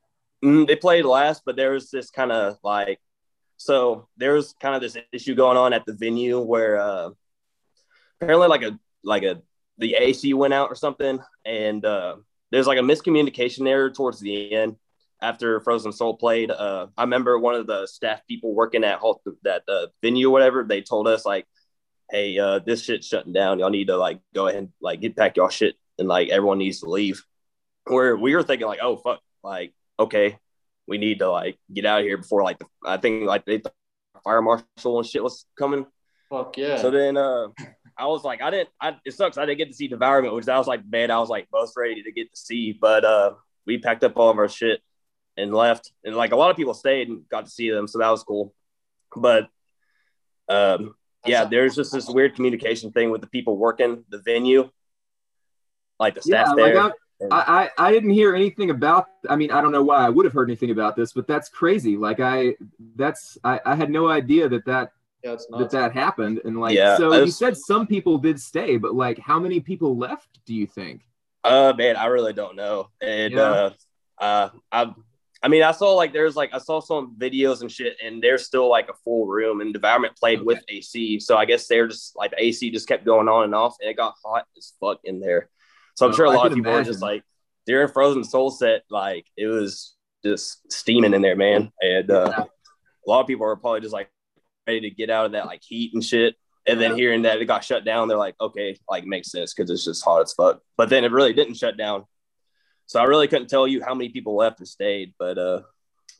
[0.44, 3.00] Mm, they played last, but there was this kind of like,
[3.56, 7.10] so there was kind of this issue going on at the venue where uh,
[8.20, 9.40] apparently like a like a
[9.78, 12.16] the AC went out or something, and uh,
[12.50, 14.76] there's like a miscommunication error towards the end
[15.20, 16.50] after Frozen Soul played.
[16.50, 20.32] Uh, I remember one of the staff people working at Halt that uh, venue or
[20.32, 20.64] whatever.
[20.64, 21.46] They told us like,
[22.10, 23.60] "Hey, uh, this shit's shutting down.
[23.60, 26.58] Y'all need to like go ahead and like get back y'all shit and like everyone
[26.58, 27.24] needs to leave.
[27.86, 30.38] Where we were thinking like, oh fuck, like okay,
[30.86, 33.62] we need to like get out of here before like the, I think like the
[34.24, 35.86] fire marshal and shit was coming.
[36.30, 36.80] Fuck yeah.
[36.80, 37.48] So then uh
[37.98, 38.70] I was like, I didn't.
[38.80, 39.36] I, it sucks.
[39.36, 41.74] I didn't get to see Devourment, which I was like, man, I was like most
[41.76, 42.72] ready to get to see.
[42.72, 43.32] But uh,
[43.66, 44.80] we packed up all of our shit
[45.36, 45.92] and left.
[46.02, 48.24] And like a lot of people stayed and got to see them, so that was
[48.24, 48.54] cool.
[49.14, 49.48] But
[50.48, 50.94] um,
[51.26, 54.70] yeah, there's just this weird communication thing with the people working the venue
[56.02, 56.82] like the staff yeah, there.
[56.82, 56.92] Like
[57.30, 59.08] I, I, I didn't hear anything about.
[59.28, 61.48] I mean, I don't know why I would have heard anything about this, but that's
[61.48, 61.96] crazy.
[61.96, 62.54] Like I,
[62.96, 66.40] that's I, I had no idea that that Yeah, that that happened.
[66.44, 69.60] And like, Yeah, so I you said some people did stay, but like, how many
[69.60, 70.40] people left?
[70.46, 71.02] Do you think?
[71.44, 72.88] Uh, man, I really don't know.
[73.00, 73.50] And Yeah.
[73.52, 73.70] uh,
[74.18, 74.94] uh, I,
[75.44, 78.44] I mean, I saw like there's like I saw some videos and shit, and there's
[78.46, 80.46] still like a full room, and Devourment played Okay.
[80.46, 83.54] with AC, so I guess they're just like the AC just kept going on and
[83.54, 85.48] off, and it got hot as fuck in there.
[85.94, 87.22] So I'm sure a lot of people were just like
[87.66, 92.44] during Frozen Soul set, like it was just steaming in there, man, and uh,
[93.06, 94.10] a lot of people are probably just like
[94.66, 96.36] ready to get out of that like heat and shit.
[96.66, 99.68] And then hearing that it got shut down, they're like, okay, like makes sense because
[99.68, 100.60] it's just hot as fuck.
[100.76, 102.04] But then it really didn't shut down.
[102.86, 105.14] So I really couldn't tell you how many people left and stayed.
[105.18, 105.62] But uh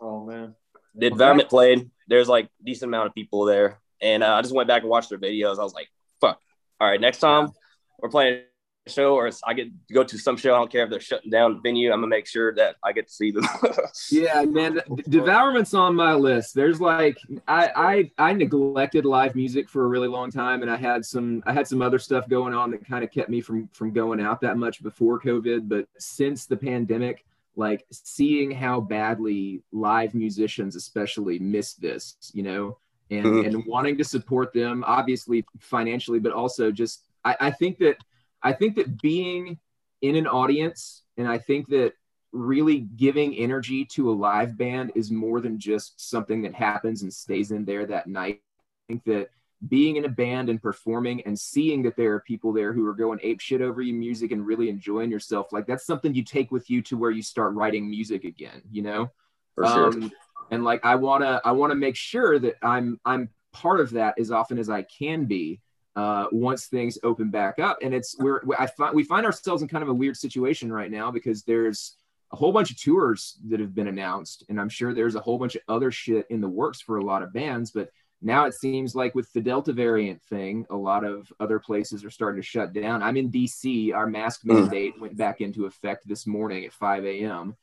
[0.00, 0.56] Oh man.
[0.98, 1.90] Devourment played.
[2.08, 3.80] There's like decent amount of people there.
[4.00, 5.58] And uh, I just went back and watched their videos.
[5.58, 5.88] I was like,
[6.20, 6.40] fuck.
[6.80, 7.52] All right, next time
[8.00, 8.42] we're playing
[8.88, 11.30] show or I get to go to some show, I don't care if they're shutting
[11.30, 13.46] down the venue, I'm gonna make sure that I get to see them.
[14.10, 16.54] Yeah, man, Devourment's on my list.
[16.54, 20.76] There's like I, I I neglected live music for a really long time, and I
[20.76, 23.68] had some I had some other stuff going on that kind of kept me from
[23.72, 25.68] from going out that much before COVID.
[25.68, 27.24] But since the pandemic,
[27.56, 32.78] like seeing how badly live musicians, especially, miss this, you know,
[33.10, 33.46] and Mhm.
[33.46, 37.96] and wanting to support them, obviously financially, but also just I, I think that
[38.42, 39.59] I think that being
[40.00, 41.92] in an audience, and I think that
[42.33, 47.12] really giving energy to a live band is more than just something that happens and
[47.12, 48.40] stays in there that night.
[48.88, 49.31] I think that
[49.68, 52.94] being in a band and performing and seeing that there are people there who are
[52.94, 56.50] going ape shit over your music and really enjoying yourself, like that's something you take
[56.50, 59.11] with you to where you start writing music again, you know?
[59.55, 59.88] for sure.
[59.88, 60.12] Um,
[60.50, 64.31] and like I wanna I wanna make sure that I'm I'm part of that as
[64.31, 65.61] often as I can be
[65.96, 67.78] uh, once things open back up.
[67.83, 70.90] And it's we're I find we find ourselves in kind of a weird situation right
[70.90, 71.96] now because there's
[72.33, 75.38] a whole bunch of tours that have been announced, and I'm sure there's a whole
[75.38, 77.90] bunch of other shit in the works for a lot of bands, but
[78.22, 82.11] now it seems like with the Delta variant thing, a lot of other places are
[82.11, 83.02] starting to shut down.
[83.02, 83.92] I'm in DC.
[83.92, 84.55] Our mask Mm.
[84.55, 87.57] mandate went back into effect this morning at 5 a.m.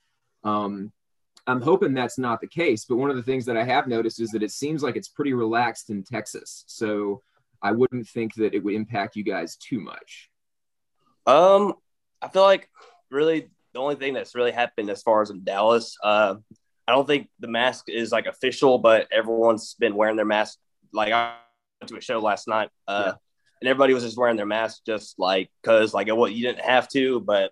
[0.44, 0.92] Um,
[1.48, 4.20] I'm hoping that's not the case, but one of the things that I have noticed
[4.20, 6.64] is that it seems like it's pretty relaxed in Texas.
[6.68, 7.24] So
[7.62, 10.30] I wouldn't think that it would impact you guys too much.
[11.28, 11.74] Um,
[12.22, 12.70] I feel like
[13.12, 16.36] really the only thing that's really happened as far as in Dallas, uh,
[16.88, 20.58] I don't think the mask is like official, but everyone's been wearing their mask.
[20.92, 21.36] Like I
[21.82, 23.14] went to a show last night, uh, Yeah.
[23.62, 26.88] and everybody was just wearing their mask just like because like well you didn't have
[26.90, 27.52] to, but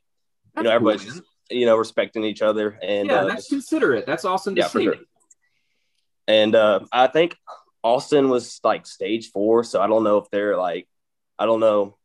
[0.56, 1.15] you know That's cool, everybody's man.
[1.17, 4.06] just, you know respecting each other and yeah, uh, that's considerate.
[4.08, 4.86] That's awesome to Yeah, for see.
[4.86, 4.96] sure.
[6.28, 7.36] and uh, I think
[7.84, 10.88] Austin was like stage four, so I don't know if they're like,
[11.40, 11.98] I don't know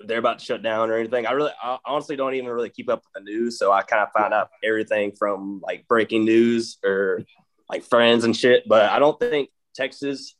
[0.00, 1.26] if they're about to shut down or anything.
[1.26, 4.02] I really, I honestly don't even really keep up with the news, so I kind
[4.02, 7.22] of find out everything from like breaking news or
[7.68, 8.66] like friends and shit.
[8.66, 10.34] But I don't think Texas,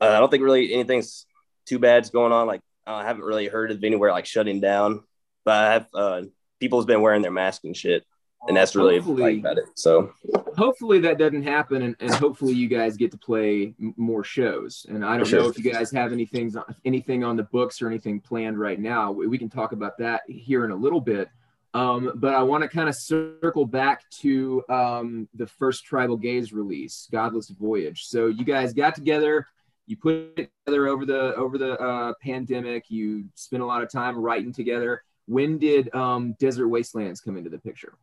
[0.00, 1.26] uh, I don't think really anything's
[1.66, 2.46] too bad's going on.
[2.46, 5.02] Like I haven't really heard of anywhere like shutting down,
[5.44, 6.22] but I have uh,
[6.60, 8.04] people's been wearing their mask and shit.
[8.48, 9.66] And that's really Hopefully- like about it.
[9.74, 10.12] So
[10.56, 14.86] hopefully that doesn't happen and, and hopefully you guys get to play more shows.
[14.88, 15.40] And i don't sure.
[15.40, 16.52] know if you guys have anything
[16.84, 19.12] anything on the books or anything planned right now.
[19.12, 21.28] We, we can talk about that here in a little bit.
[21.74, 26.52] Um, but i want to kind of circle back to um, the first tribal gaze
[26.52, 28.04] release godless voyage.
[28.04, 29.46] So you guys got together
[29.86, 32.84] you put it together over the over the uh, pandemic.
[32.88, 35.02] You spent a lot of time writing together.
[35.26, 37.94] When did um, desert wastelands come into the picture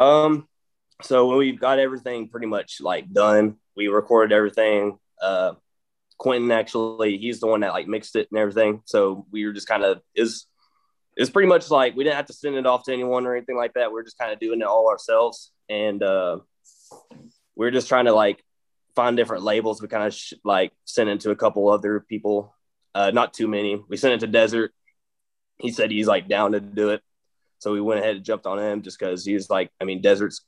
[0.00, 0.48] Um,
[1.02, 4.98] so when we got everything pretty much like done, we recorded everything.
[5.22, 5.52] Uh,
[6.18, 8.82] Quentin actually, he's the one that like mixed it and everything.
[8.86, 10.46] So we were just kind of is
[11.16, 13.56] it's pretty much like we didn't have to send it off to anyone or anything
[13.56, 13.92] like that.
[13.92, 16.38] We are just kind of doing it all ourselves, and uh,
[17.54, 18.42] we are just trying to like
[18.94, 19.82] find different labels.
[19.82, 22.54] We kind of sh- like sent it to a couple other people,
[22.94, 23.82] uh, not too many.
[23.88, 24.72] We sent it to Desert.
[25.58, 27.02] He said he's like down to do it.
[27.60, 30.40] So we went ahead and jumped on him just because he's like, I mean, Desert's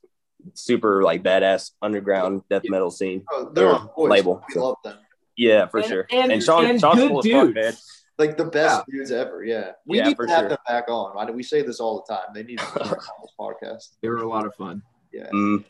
[0.54, 3.24] super like badass underground death metal scene.
[3.30, 4.42] Oh, they're Or on label.
[4.52, 4.98] We love them.
[5.36, 6.06] Yeah, for And- sure.
[6.10, 7.46] and- And, Sean, and Sean's good cool dudes.
[7.48, 7.72] fuck, man.
[8.18, 9.44] Like the best dudes ever.
[9.44, 9.72] Yeah.
[9.86, 10.48] We Yeah, need for to have sure.
[10.50, 11.16] them back on.
[11.16, 12.26] I, we say this all the time.
[12.34, 12.88] They need to be on
[13.22, 13.88] this podcast.
[14.00, 15.28] they were a lot of fun Yeah.
[15.32, 15.64] Mm.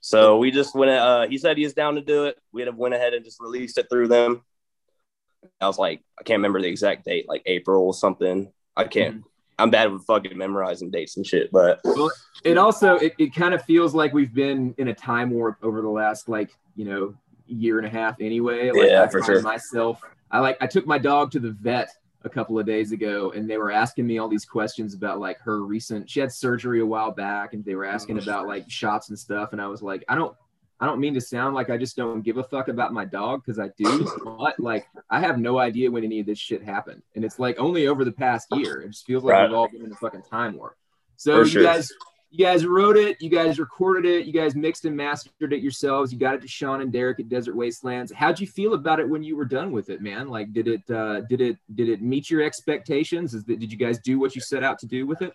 [0.00, 0.90] So we just went.
[0.92, 2.38] Uh, he said he was down to do it.
[2.52, 4.42] We have went ahead and just released it through them.
[5.60, 8.52] I was like, I can't remember the exact date, like April or something.
[8.76, 9.16] I can't.
[9.16, 9.28] Mm-hmm.
[9.58, 11.80] I'm bad with fucking memorizing dates and shit, but
[12.44, 15.80] it also it, it kind of feels like we've been in a time warp over
[15.82, 17.14] the last like you know
[17.46, 19.40] year and a half anyway like Yeah, I for sure.
[19.42, 21.88] myself i like i took my dog to the vet
[22.24, 25.40] a couple of days ago and they were asking me all these questions about like
[25.40, 28.28] her recent she had surgery a while back and they were asking Mm-hmm.
[28.28, 30.36] about like shots and stuff and i was like i don't
[30.80, 33.42] I don't mean to sound like I just don't give a fuck about my dog
[33.44, 37.02] because I do, but like I have no idea when any of this shit happened,
[37.14, 38.80] and it's like only over the past year.
[38.80, 39.48] It just feels like right.
[39.48, 40.76] we've all been in a fucking time warp.
[41.16, 41.62] So For you sure.
[41.64, 41.90] guys,
[42.30, 46.12] you guys wrote it, you guys recorded it, you guys mixed and mastered it yourselves.
[46.12, 48.12] You got it to Sean and Derek at Desert Wastelands.
[48.12, 50.28] How'd you feel about it when you were done with it, man?
[50.28, 53.34] Like, did it, uh, did it, did it meet your expectations?
[53.34, 55.32] Is that, did you guys do what you set out to do with it?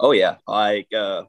[0.00, 1.22] Oh yeah, like, uh,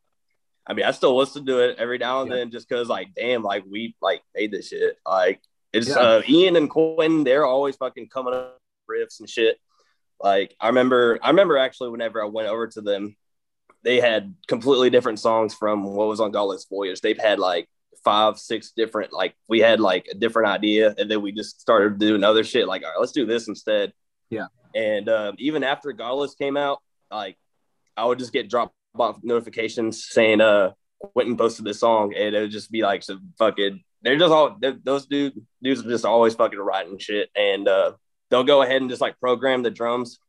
[0.68, 2.38] I mean, I still listen to it every now and yeah.
[2.38, 4.98] then just because, like, damn, like we like made this shit.
[5.06, 5.96] Like, it's yeah.
[5.96, 7.24] uh, Ian and Quinn.
[7.24, 9.58] They're always fucking coming up riffs and shit.
[10.22, 13.16] Like, I remember, I remember actually whenever I went over to them,
[13.84, 17.02] they had completely different songs from what was on Godless Voyage.
[17.02, 17.70] They've had like
[18.04, 22.00] five, six different, like we had like a different idea, and then we just started
[22.00, 22.68] doing other shit.
[22.68, 23.94] Like, all right, let's do this instead.
[24.30, 24.48] Yeah.
[24.74, 27.38] And um, even after Godless came out, like
[27.96, 30.72] I would just get dropped off notifications saying uh
[31.14, 33.84] Quentin posted this song, and it would just be like some fucking.
[34.02, 37.94] They're just all they're, those dudes dudes are just always fucking writing shit, and uh,
[38.30, 40.20] they'll go ahead and just like program the drums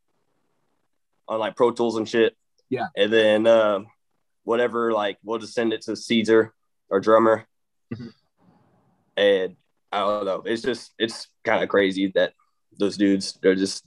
[1.29, 2.37] on like Pro Tools and shit.
[2.69, 3.81] Yeah, and then uh,
[4.45, 6.55] whatever, like we'll just send it to Caesar,
[6.91, 7.47] our drummer,
[7.93, 8.09] mm-hmm.
[9.17, 9.57] and
[9.93, 10.43] I don't know.
[10.45, 12.33] It's just it's kind of crazy that
[12.79, 13.85] those dudes they're just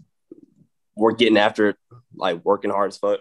[0.95, 1.77] we're getting after it,
[2.15, 3.19] like working hard as fuck.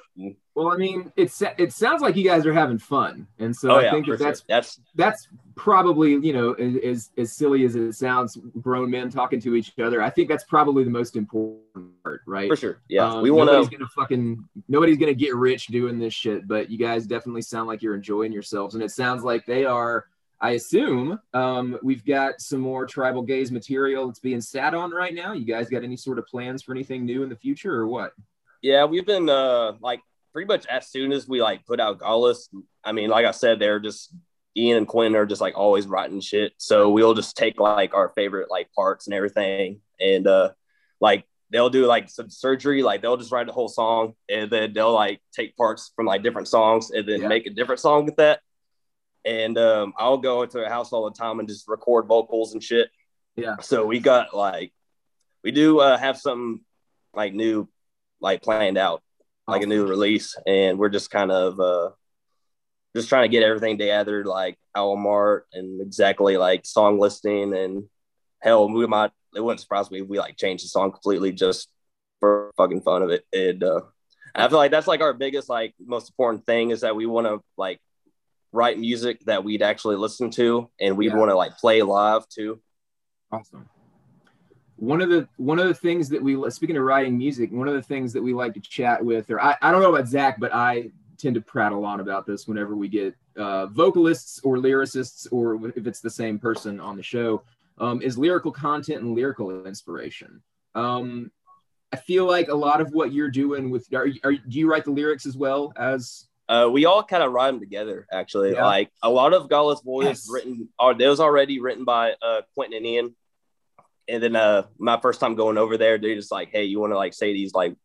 [0.58, 3.74] Well, I mean, it's it sounds like you guys are having fun, and so oh,
[3.76, 4.46] I yeah, think that that's sure.
[4.48, 9.54] that's that's probably you know as as silly as it sounds, grown men talking to
[9.54, 10.02] each other.
[10.02, 12.48] I think that's probably the most important part, right?
[12.48, 12.80] For sure.
[12.88, 13.70] Yeah, um, we want to.
[13.70, 17.80] Gonna fucking nobody's gonna get rich doing this shit, but you guys definitely sound like
[17.80, 20.06] you're enjoying yourselves, and it sounds like they are
[20.40, 25.14] I assume um, we've got some more tribal gaze material that's being sat on right
[25.14, 25.34] now.
[25.34, 28.12] You guys got any sort of plans for anything new in the future or what?
[28.60, 30.00] Yeah, we've been uh, like
[30.38, 32.48] pretty much as soon as we like put out Godless.
[32.84, 34.14] I mean, like I said, they're just
[34.56, 36.52] Ian and Quinn are just like always writing shit.
[36.58, 40.50] So we'll just take like our favorite like parts and everything, and uh,
[41.00, 42.84] like they'll do like some surgery.
[42.84, 46.22] Like they'll just write the whole song, and then they'll like take parts from like
[46.22, 47.28] different songs, and then yeah.
[47.28, 48.40] make a different song with that
[49.24, 52.62] and um, I'll go into a house all the time and just record vocals and
[52.62, 52.88] shit.
[53.36, 53.56] Yeah.
[53.60, 54.72] So we got like,
[55.44, 56.60] we do uh, have something
[57.14, 57.68] like new,
[58.20, 59.02] like planned out,
[59.48, 61.90] like a new release, and we're just kind of uh,
[62.94, 67.84] just trying to get everything together, like album art and exactly like song listing and
[68.40, 69.10] hell, we might.
[69.34, 71.68] It wouldn't surprise me if we like change the song completely just
[72.20, 73.24] for fucking fun of it.
[73.32, 73.80] And uh,
[74.34, 77.26] I feel like that's like our biggest, like most important thing is that we want
[77.26, 77.80] to like
[78.52, 81.16] write music that we'd actually listen to and we'd yeah.
[81.16, 82.60] want to like play live too.
[83.30, 83.68] Awesome.
[84.78, 87.74] One of the one of the things that we speaking of writing music, one of
[87.74, 90.38] the things that we like to chat with, or I, I don't know about Zach,
[90.38, 95.26] but I tend to prattle on about this whenever we get uh, vocalists or lyricists,
[95.32, 97.42] or if it's the same person on the show,
[97.78, 100.40] um, is lyrical content and lyrical inspiration.
[100.74, 101.32] Um,
[101.92, 104.84] I feel like a lot of what you're doing with are, are do you write
[104.84, 108.52] the lyrics as well as uh, we all kind of rhyme them together, actually.
[108.52, 108.64] Yeah.
[108.64, 110.28] Like a lot of Godless Voyage yes.
[110.30, 113.14] written, it was already written by uh, Quentin and Ian.
[114.08, 116.92] And then uh, my first time going over there, they're just like, "Hey, you want
[116.92, 117.76] to like say these like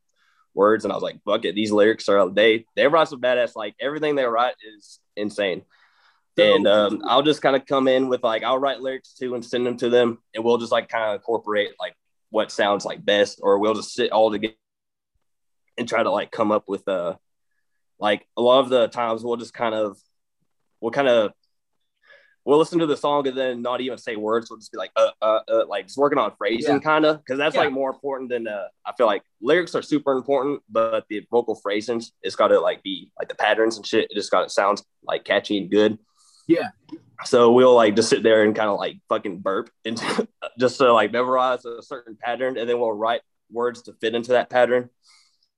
[0.54, 3.56] words?" And I was like, "Fuck it, these lyrics are they they write some badass.
[3.56, 5.64] Like everything they write is insane."
[6.36, 9.46] And um, I'll just kind of come in with like I'll write lyrics too and
[9.46, 11.96] send them to them, and we'll just like kind of incorporate like
[12.30, 14.56] what sounds like best, or we'll just sit all together
[15.78, 17.16] and try to like come up with uh
[18.00, 19.98] like a lot of the times we'll just kind of
[20.82, 21.32] we'll kind of
[22.46, 24.50] we'll listen to the song and then not even say words.
[24.50, 26.80] We'll just be like, uh, uh, uh like just working on phrasing, yeah.
[26.80, 27.62] kind of, because that's yeah.
[27.62, 31.56] like more important than uh, I feel like lyrics are super important, but the vocal
[31.56, 34.10] phrasing, it's got to like be like the patterns and shit.
[34.10, 35.98] It just got to sound like catchy and good.
[36.48, 36.70] Yeah.
[37.26, 40.28] So we'll like just sit there and kind of like fucking burp into
[40.60, 44.32] just to like memorize a certain pattern, and then we'll write words to fit into
[44.32, 44.90] that pattern.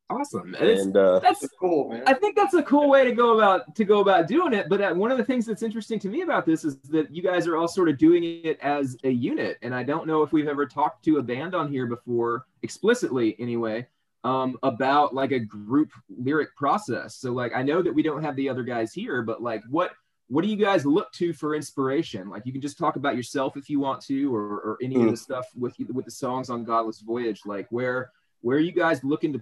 [0.10, 0.54] Awesome.
[0.56, 2.04] And uh, that's cool, man.
[2.06, 4.70] I think that's a cool way to go about to go about doing it.
[4.70, 7.24] But uh, one of the things that's interesting to me about this is that you
[7.24, 9.58] guys are all sort of doing it as a unit.
[9.64, 13.36] And I don't know if we've ever talked to a band on here before, explicitly
[13.40, 13.88] anyway,
[14.24, 17.16] um, about like a group lyric process.
[17.16, 19.92] So like I know that we don't have the other guys here, but like what
[20.28, 22.30] what do you guys look to for inspiration?
[22.30, 25.06] Like you can just talk about yourself if you want to, or, or any mm.
[25.06, 27.42] of the stuff with with the songs on Godless Voyage.
[27.44, 29.42] Like where where are you guys looking to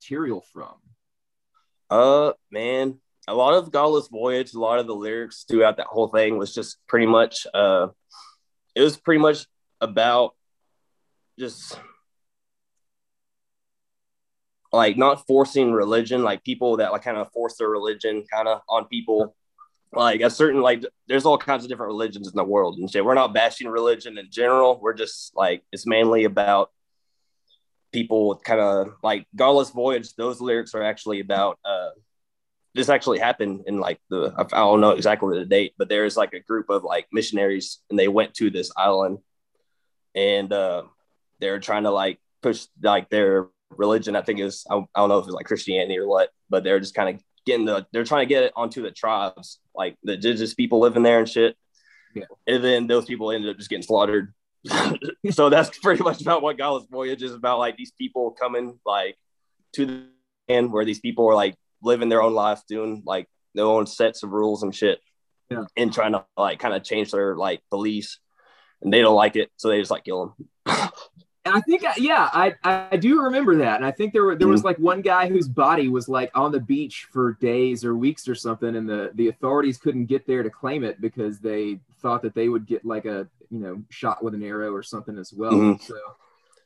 [0.00, 0.74] material from?
[1.90, 6.08] Uh, man, a lot of Godless Voyage, a lot of the lyrics throughout that whole
[6.08, 7.88] thing was just pretty much, uh,
[8.74, 9.46] it was pretty much
[9.80, 10.34] about
[11.38, 11.78] just
[14.72, 18.60] like not forcing religion, like people that like kind of force their religion kind of
[18.68, 19.34] on people.
[19.92, 23.04] like a certain like there's all kinds of different religions in the world and shit.
[23.04, 24.78] We're not bashing religion in general.
[24.80, 26.70] We're just like it's mainly about
[27.92, 30.14] people kind of like Godless Voyage.
[30.14, 31.90] Those lyrics are actually about uh
[32.74, 36.34] this actually happened in like the I don't know exactly the date, but there's like
[36.34, 39.18] a group of like missionaries and they went to this island
[40.14, 40.82] and uh
[41.40, 44.16] they're trying to like push like their religion.
[44.16, 46.80] I think is I, I don't know if it's like Christianity or what, but they're
[46.80, 50.14] just kind of getting the they're trying to get it onto the tribes, like the
[50.14, 51.56] indigenous people living there and shit.
[52.14, 52.24] Yeah.
[52.46, 54.34] And then those people ended up just getting slaughtered.
[55.30, 57.58] So that's pretty much about what Godless Voyage is about.
[57.58, 59.16] Like these people coming like
[59.74, 60.06] to the
[60.48, 64.22] end where these people are like living their own life, doing like their own sets
[64.22, 65.00] of rules and shit.
[65.50, 65.64] Yeah.
[65.76, 68.18] And trying to like kind of change their like beliefs.
[68.82, 70.34] And they don't like it, so they just like kill
[70.66, 70.90] them.
[71.46, 74.60] I think, yeah, I, I do remember that, and I think there were there was
[74.60, 74.66] mm-hmm.
[74.66, 78.34] like one guy whose body was like on the beach for days or weeks or
[78.34, 82.34] something, and the the authorities couldn't get there to claim it because they thought that
[82.34, 85.52] they would get like a you know shot with an arrow or something as well.
[85.52, 85.82] Mm-hmm.
[85.82, 85.96] So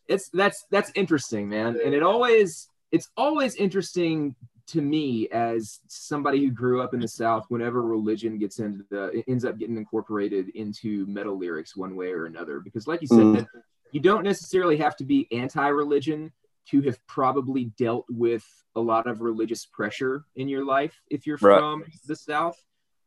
[0.09, 4.35] it's that's that's interesting, man, and it always it's always interesting
[4.67, 7.47] to me as somebody who grew up in the South.
[7.49, 12.27] Whenever religion gets into the ends up getting incorporated into metal lyrics one way or
[12.27, 13.19] another, because like you said.
[13.19, 13.59] Mm-hmm
[13.93, 16.33] you don't necessarily have to be anti-religion
[16.69, 18.45] to have probably dealt with
[18.77, 21.59] a lot of religious pressure in your life if you're right.
[21.59, 22.57] from the south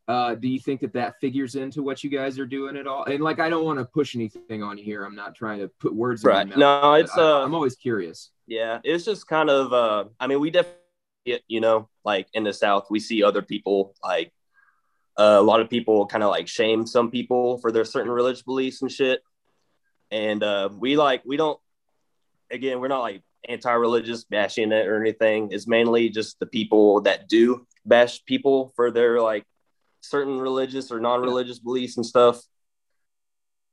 [0.08, 3.06] uh, do you think that that figures into what you guys are doing at all?
[3.06, 5.06] And like i don't want to push anything on here.
[5.06, 6.48] I'm not trying to put words right.
[6.48, 8.32] mouth, no it's uh, I, am always curious.
[8.48, 10.80] Yeah it's just kind of uh i mean we definitely
[11.48, 14.34] you know like in the south we see other people like
[15.18, 18.42] uh, a lot of people kind of like shame some people for their certain religious
[18.42, 19.22] beliefs and shit.
[20.12, 21.60] And uh, we like we don't
[22.52, 25.50] again we're not like anti-religious bashing it or anything.
[25.52, 29.46] It's mainly just the people that do bash people for their like
[30.04, 32.42] certain religious or non-religious beliefs and stuff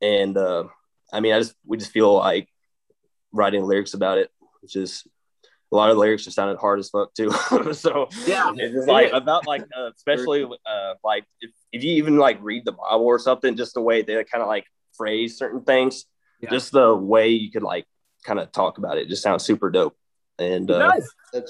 [0.00, 0.64] and uh,
[1.12, 2.48] i mean i just we just feel like
[3.32, 5.04] writing lyrics about it which is
[5.72, 7.30] a lot of lyrics just sounded hard as fuck too
[7.72, 12.16] so yeah it's just like about like uh, especially uh, like if, if you even
[12.16, 14.64] like read the bible or something just the way they kind of like
[14.96, 16.06] phrase certain things
[16.40, 16.50] yeah.
[16.50, 17.86] just the way you could like
[18.24, 19.96] kind of talk about it just sounds super dope.
[20.38, 20.92] And uh,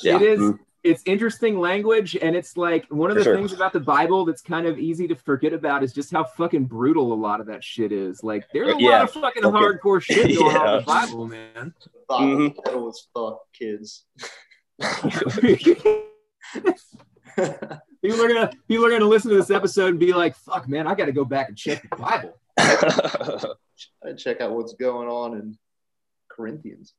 [0.02, 0.16] yeah.
[0.16, 0.40] it is.
[0.40, 0.62] Mm-hmm.
[0.82, 3.36] It's interesting language, and it's like one of the sure.
[3.36, 6.64] things about the Bible that's kind of easy to forget about is just how fucking
[6.64, 8.24] brutal a lot of that shit is.
[8.24, 8.90] Like, there's a yeah.
[8.90, 9.58] lot of fucking okay.
[9.58, 10.58] hardcore shit going yeah.
[10.58, 11.74] on in the Bible, man.
[11.84, 12.80] The Bible mm-hmm.
[12.80, 14.06] was fuck kids.
[18.02, 20.86] people are gonna people are gonna listen to this episode and be like, "Fuck, man,
[20.86, 22.38] I got to go back and check the Bible."
[24.16, 25.58] check out what's going on in
[26.30, 26.94] Corinthians.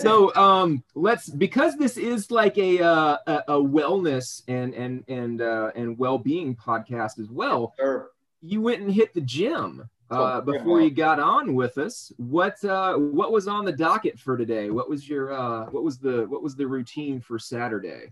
[0.00, 5.40] So um let's because this is like a uh, a, a wellness and and and
[5.40, 8.10] uh, and well-being podcast as well sure.
[8.40, 12.94] you went and hit the gym uh, before you got on with us what uh
[12.94, 16.42] what was on the docket for today what was your uh what was the what
[16.42, 18.10] was the routine for saturday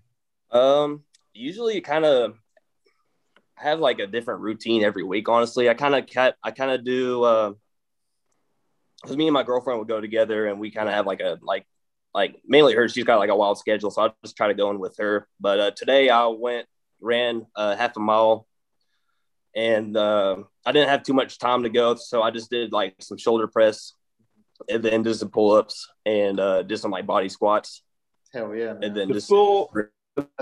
[0.50, 2.38] um usually kind of
[3.56, 5.28] have like a different routine every week.
[5.28, 6.36] Honestly, I kind of cut.
[6.42, 7.22] I kind of do.
[7.24, 7.52] Uh,
[9.04, 11.38] Cause me and my girlfriend would go together, and we kind of have like a
[11.42, 11.66] like
[12.14, 12.88] like mainly her.
[12.88, 15.28] She's got like a wild schedule, so I just try to go in with her.
[15.38, 16.66] But uh, today I went
[17.00, 18.46] ran uh, half a mile,
[19.54, 22.94] and uh, I didn't have too much time to go, so I just did like
[23.00, 23.92] some shoulder press,
[24.68, 27.82] and then did some pull ups and uh, did some like body squats.
[28.32, 28.72] Hell yeah!
[28.72, 28.84] Man.
[28.84, 29.72] And then the just full,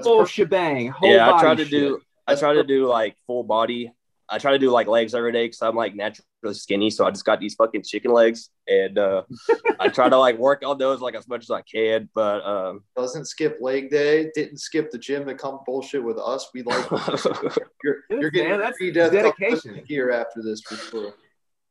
[0.02, 0.94] full shebang.
[1.02, 1.70] yeah, I try to shit.
[1.70, 3.92] do I try to do like full body.
[4.28, 6.90] I try to do like legs every day because I'm like naturally skinny.
[6.90, 9.22] So I just got these fucking chicken legs, and uh,
[9.80, 12.08] I try to like work on those like as much as I can.
[12.14, 14.30] But um, doesn't skip leg day.
[14.34, 16.48] Didn't skip the gym to come bullshit with us.
[16.54, 16.90] We like
[17.84, 21.14] you're, you're getting Man, that's dedication here after this for sure.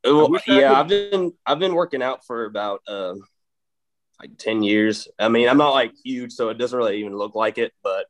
[0.06, 3.16] Well, yeah, I've been I've been working out for about uh,
[4.20, 5.08] like ten years.
[5.18, 8.06] I mean, I'm not like huge, so it doesn't really even look like it, but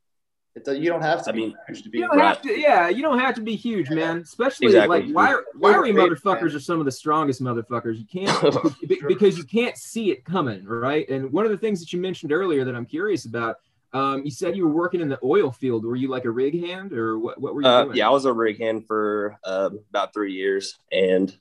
[0.56, 1.32] it, you don't have to.
[1.32, 2.60] I mean, to be you don't have to.
[2.60, 4.18] Yeah, you don't have to be huge, man.
[4.18, 5.04] Especially exactly.
[5.04, 7.98] like wire, wiry motherfuckers are some of the strongest motherfuckers.
[7.98, 11.10] You can't because you can't see it coming, right?
[11.10, 13.58] And one of the things that you mentioned earlier that I'm curious about.
[13.96, 15.86] Um, you said you were working in the oil field.
[15.86, 17.40] Were you like a rig hand, or what?
[17.40, 17.98] What were you uh, doing?
[17.98, 21.32] Yeah, I was a rig hand for uh, about three years, and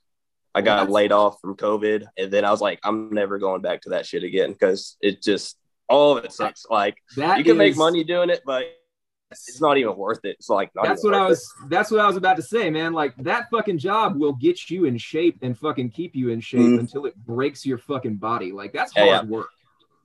[0.55, 3.81] I got laid off from COVID, and then I was like, I'm never going back
[3.83, 5.57] to that shit again because it just
[5.89, 6.67] all of it sucks.
[6.69, 8.65] Like that you can is, make money doing it, but
[9.33, 10.37] it's not even worth it.
[10.39, 11.41] It's like that's what I was.
[11.41, 11.71] It.
[11.71, 12.93] That's what I was about to say, man.
[12.93, 16.61] Like that fucking job will get you in shape and fucking keep you in shape
[16.61, 16.81] mm-hmm.
[16.81, 18.53] until it breaks your fucking body.
[18.53, 19.23] Like that's hard yeah.
[19.23, 19.49] work.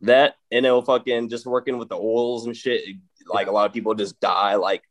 [0.02, 2.84] That and it'll fucking just working with the oils and shit.
[3.28, 3.52] Like yeah.
[3.52, 4.84] a lot of people just die like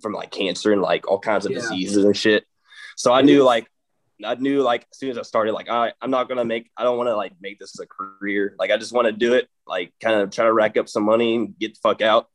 [0.00, 1.58] from like cancer and like all kinds of yeah.
[1.58, 2.44] diseases and shit.
[2.96, 3.68] So I knew like
[4.24, 6.84] I knew like as soon as I started, like I I'm not gonna make I
[6.84, 8.54] don't want to like make this a career.
[8.58, 11.04] Like I just want to do it, like kind of try to rack up some
[11.04, 12.28] money and get the fuck out.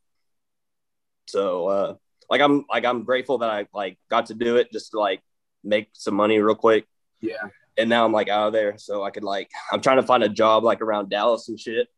[1.28, 1.94] So uh
[2.30, 5.20] like I'm like I'm grateful that I like got to do it just to like
[5.64, 6.86] make some money real quick.
[7.20, 7.48] Yeah.
[7.76, 10.22] And now I'm like out of there, so I could like I'm trying to find
[10.22, 11.88] a job like around Dallas and shit.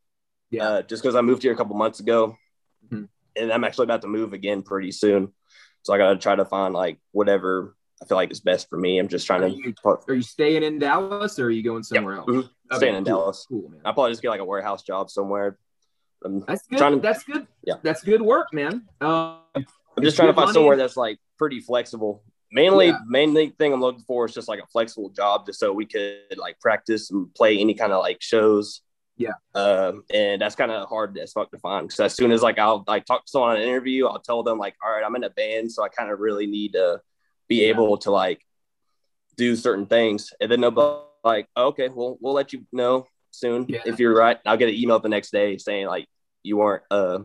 [0.51, 0.64] Yeah.
[0.64, 2.37] Uh, just because I moved here a couple months ago,
[2.85, 3.05] mm-hmm.
[3.37, 5.33] and I'm actually about to move again pretty soon,
[5.83, 8.99] so I gotta try to find like whatever I feel like is best for me.
[8.99, 9.57] I'm just trying are to.
[9.57, 12.18] You, are you staying in Dallas or are you going somewhere yep.
[12.20, 12.28] else?
[12.28, 12.39] Mm-hmm.
[12.72, 13.18] Okay, staying in cool.
[13.18, 13.47] Dallas.
[13.49, 13.81] Cool, man.
[13.85, 15.59] I'll probably just get like a warehouse job somewhere.
[16.25, 16.79] I'm that's good.
[16.79, 17.47] To, that's good.
[17.64, 18.87] Yeah, that's good work, man.
[19.01, 20.55] Um, I'm just trying to find money.
[20.55, 22.23] somewhere that's like pretty flexible.
[22.53, 22.99] Mainly, yeah.
[23.07, 26.37] mainly thing I'm looking for is just like a flexible job, just so we could
[26.37, 28.83] like practice and play any kind of like shows.
[29.16, 29.35] Yeah.
[29.55, 32.59] Um, and that's kind of hard as fuck to find because as soon as like
[32.59, 35.14] I'll like talk to someone on an interview, I'll tell them like, all right, I'm
[35.14, 37.01] in a band, so I kind of really need to
[37.49, 37.68] be yeah.
[37.68, 38.41] able to like
[39.37, 43.66] do certain things, and then they'll be like, okay, well, we'll let you know soon
[43.68, 43.81] yeah.
[43.87, 44.39] if you're right.
[44.47, 46.07] I'll get an email the next day saying like
[46.43, 47.20] you weren't uh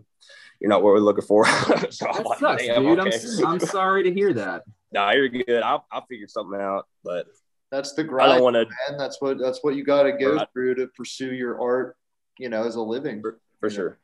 [0.59, 1.45] you're not what we're looking for.
[1.89, 2.99] so that like, sucks, dude.
[2.99, 3.11] Okay.
[3.39, 4.63] I'm, I'm sorry to hear that.
[4.91, 5.61] No, nah, you're good.
[5.61, 7.27] I'll I'll figure something out, but
[7.71, 8.31] that's the grind.
[8.31, 8.65] I don't want to.
[8.89, 11.97] Man, that's what that's what you got to go through to pursue your art.
[12.39, 13.21] You know, as a living.
[13.21, 13.99] For, for sure.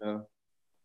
[0.00, 0.26] Know?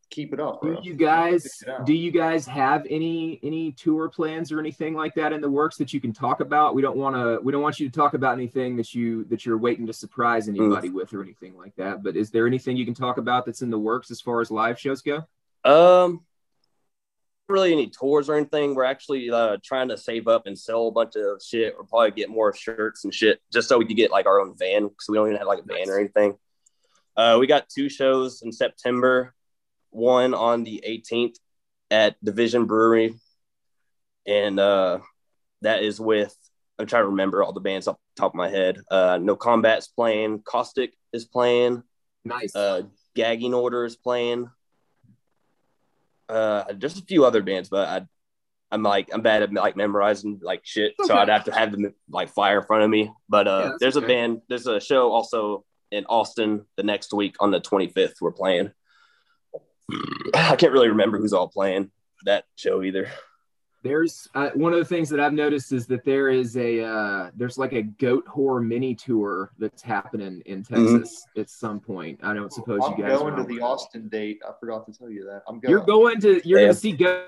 [0.10, 0.62] Keep it up.
[0.62, 0.82] Bro.
[0.82, 5.34] Do you guys do you guys have any any tour plans or anything like that
[5.34, 6.76] in the works that you can talk about?
[6.76, 9.46] We don't want to we don't want you to talk about anything that you that
[9.46, 10.94] you're waiting to surprise anybody mm.
[10.94, 12.04] with or anything like that.
[12.04, 14.52] But is there anything you can talk about that's in the works as far as
[14.52, 15.26] live shows go?
[15.64, 16.22] Um
[17.50, 18.76] really any tours or anything.
[18.76, 21.74] We're actually uh, trying to save up and sell a bunch of shit.
[21.78, 24.56] We'll probably get more shirts and shit just so we could get like our own
[24.58, 26.38] van because we don't even have like a van or anything.
[27.16, 29.34] Uh, we got two shows in September
[29.90, 31.36] one on the 18th
[31.92, 33.16] at Division Brewery,
[34.26, 35.00] and uh,
[35.62, 36.36] that is with
[36.80, 38.80] I'm trying to remember all the bands off the top of my head.
[38.90, 41.84] Uh, no Combat's playing, Caustic is playing,
[42.24, 42.56] nice.
[42.56, 42.84] Uh,
[43.16, 44.50] Gagging Order is playing.
[46.30, 48.06] Uh, just a few other bands, but I,
[48.70, 51.08] I'm like I'm bad at like memorizing like shit, okay.
[51.08, 53.12] so I'd have to have them like fire in front of me.
[53.30, 54.06] But uh, yeah, there's okay.
[54.06, 58.16] a band, there's a show also in Austin the next week on the 25th.
[58.22, 58.72] We're playing.
[60.34, 61.92] I can't really remember who's all playing
[62.26, 63.10] that show either.
[63.84, 67.30] There's uh, one of the things that I've noticed is that there is a uh,
[67.36, 70.96] there's like a goat Goatwhore mini tour that's happening in mm-hmm.
[70.96, 71.42] Texas mm-hmm.
[71.42, 72.20] at some point.
[72.24, 74.42] I don't suppose I'm you guys going to the Austin date.
[74.48, 75.44] I forgot to tell you that.
[75.48, 75.72] I'm going.
[75.72, 76.66] You're going to you're yeah.
[76.66, 77.28] going to see Goat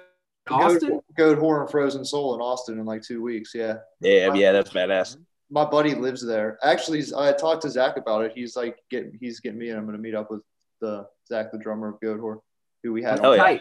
[0.50, 1.00] Austin.
[1.18, 3.52] Goatwhore and Frozen Soul in Austin in like two weeks.
[3.54, 3.78] Yeah.
[4.02, 5.18] Yeah, yeah, that's badass.
[5.52, 6.58] My buddy lives there.
[6.64, 8.34] Actually, I talked to Zach about it.
[8.36, 10.42] He's like getting he's getting me, and I'm going to meet up with
[10.82, 12.40] the Zach, the drummer of Goat Goatwhore
[12.84, 13.20] who we had.
[13.24, 13.60] Oh, yeah.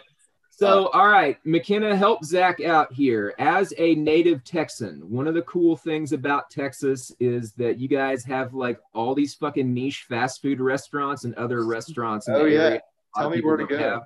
[0.59, 3.33] So, uh, all right, McKenna, help Zach out here.
[3.39, 8.25] As a native Texan, one of the cool things about Texas is that you guys
[8.25, 12.27] have like all these fucking niche fast food restaurants and other restaurants.
[12.27, 12.79] oh, yeah.
[13.15, 13.77] Tell me where to go.
[13.77, 14.01] Have.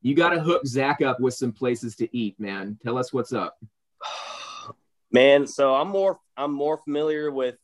[0.00, 2.78] You got to hook Zach up with some places to eat, man.
[2.82, 3.58] Tell us what's up.
[5.10, 7.56] Man, so I'm more I'm more familiar with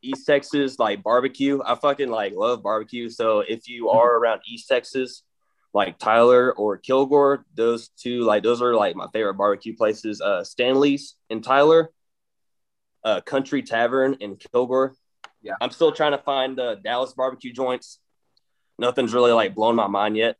[0.00, 1.60] East Texas like barbecue.
[1.64, 3.10] I fucking like love barbecue.
[3.10, 5.24] So if you are around East Texas,
[5.74, 7.44] like Tyler or Kilgore.
[7.54, 10.20] Those two, like those are like my favorite barbecue places.
[10.20, 11.90] Uh, Stanley's in Tyler,
[13.04, 14.94] uh, Country Tavern in Kilgore.
[15.42, 17.98] Yeah, I'm still trying to find the Dallas barbecue joints.
[18.78, 20.36] Nothing's really like blown my mind yet.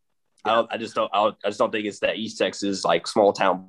[0.47, 0.61] Yeah.
[0.61, 1.11] I, I just don't.
[1.13, 3.69] I, just don't think it's that East Texas like small town.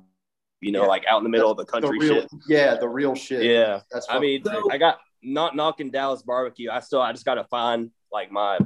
[0.62, 0.88] You know, yeah.
[0.88, 2.30] like out in the middle That's of the country the real, shit.
[2.48, 3.42] Yeah, the real shit.
[3.42, 6.70] Yeah, That's I mean, I got not knocking Dallas barbecue.
[6.70, 8.58] I still, I just got to find like my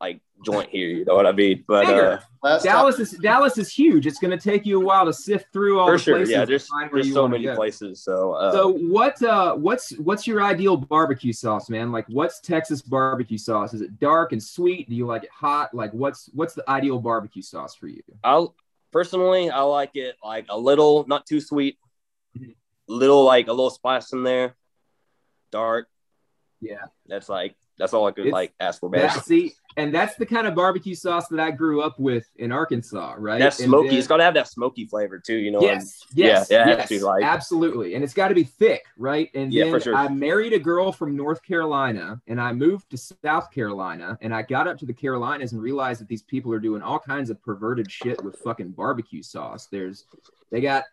[0.00, 0.88] like joint here.
[0.88, 1.64] You know what I mean?
[1.66, 4.06] But uh, Dallas is Dallas is huge.
[4.06, 6.16] It's going to take you a while to sift through all for the sure.
[6.16, 6.32] places.
[6.32, 8.02] Yeah, there's, there's so many places.
[8.02, 11.92] So uh, so what uh what's what's your ideal barbecue sauce, man?
[11.92, 13.74] Like what's Texas barbecue sauce?
[13.74, 14.88] Is it dark and sweet?
[14.88, 15.74] Do you like it hot?
[15.74, 18.02] Like what's what's the ideal barbecue sauce for you?
[18.22, 18.54] I'll
[18.92, 21.78] personally I like it like a little, not too sweet,
[22.38, 22.50] mm-hmm.
[22.86, 24.54] little like a little spice in there,
[25.50, 25.88] dark.
[26.60, 29.10] Yeah, that's like that's all I could it's, like ask for, man.
[29.22, 33.14] see, and that's the kind of barbecue sauce that I grew up with in Arkansas,
[33.18, 33.38] right?
[33.38, 33.88] That's smoky.
[33.88, 35.60] Then, it's got to have that smoky flavor too, you know.
[35.60, 37.94] Yes, yes, yeah, yes, to, like, absolutely.
[37.94, 39.30] And it's got to be thick, right?
[39.34, 39.94] And yeah, then sure.
[39.94, 44.42] I married a girl from North Carolina, and I moved to South Carolina, and I
[44.42, 47.42] got up to the Carolinas and realized that these people are doing all kinds of
[47.42, 49.68] perverted shit with fucking barbecue sauce.
[49.70, 50.04] There's,
[50.50, 50.84] they got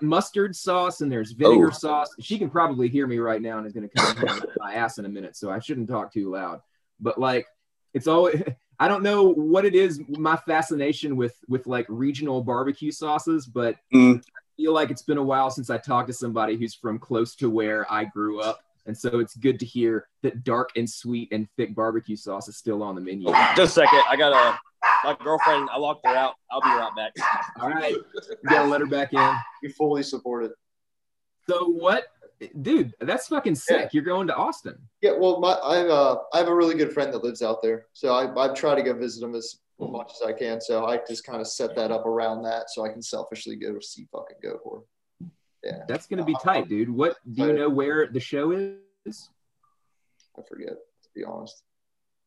[0.00, 1.70] mustard sauce and there's vinegar oh.
[1.70, 2.14] sauce.
[2.20, 5.04] She can probably hear me right now and is going to come my ass in
[5.04, 6.60] a minute, so I shouldn't talk too loud.
[7.00, 7.46] But like,
[7.94, 8.42] it's always
[8.78, 10.00] I don't know what it is.
[10.08, 14.18] My fascination with with like regional barbecue sauces, but mm.
[14.18, 17.34] I feel like it's been a while since I talked to somebody who's from close
[17.36, 18.60] to where I grew up.
[18.86, 22.56] And so it's good to hear that dark and sweet and thick barbecue sauce is
[22.56, 23.28] still on the menu.
[23.28, 24.02] Oh, just a second.
[24.08, 24.58] I got a
[25.04, 25.68] my girlfriend.
[25.70, 26.34] I locked her out.
[26.50, 27.12] I'll be right back.
[27.60, 27.92] All right.
[27.92, 29.34] You gotta let her back in.
[29.62, 30.52] You fully support it.
[31.48, 32.04] So what
[32.62, 33.80] dude, that's fucking sick.
[33.80, 33.88] Yeah.
[33.92, 34.76] You're going to Austin.
[35.02, 37.86] Yeah, well, my I uh I have a really good friend that lives out there,
[37.92, 40.60] so I I try to go visit him as much as I can.
[40.60, 43.78] So I just kind of set that up around that, so I can selfishly go
[43.80, 44.82] see fucking Goatwhore.
[45.64, 46.90] Yeah, that's gonna be tight, dude.
[46.90, 49.28] What do you know where the show is?
[50.38, 51.62] I forget to be honest.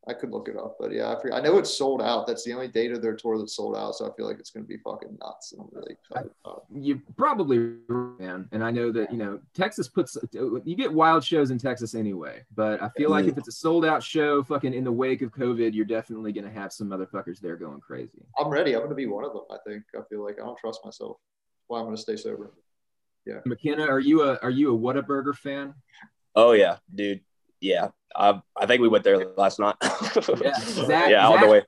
[0.07, 1.37] I could look it up, but yeah, I, forget.
[1.37, 2.27] I know it's sold out.
[2.27, 3.95] That's the only date of their tour that's sold out.
[3.95, 5.53] So I feel like it's going to be fucking nuts.
[5.53, 6.31] And I'm really excited
[6.73, 7.77] You probably
[8.19, 11.95] man, and I know that you know Texas puts you get wild shows in Texas
[11.95, 12.43] anyway.
[12.53, 15.31] But I feel like if it's a sold out show, fucking in the wake of
[15.31, 18.25] COVID, you're definitely going to have some motherfuckers there going crazy.
[18.37, 18.73] I'm ready.
[18.73, 19.43] I'm going to be one of them.
[19.49, 19.83] I think.
[19.97, 21.17] I feel like I don't trust myself.
[21.17, 22.51] That's why I'm going to stay sober.
[23.25, 23.39] Yeah.
[23.45, 25.75] McKenna, are you a are you a Whataburger fan?
[26.35, 27.21] Oh yeah, dude
[27.63, 29.75] yeah, I, I think we went there last night.
[29.81, 31.61] yeah, Zach, yeah, all Zach, the way.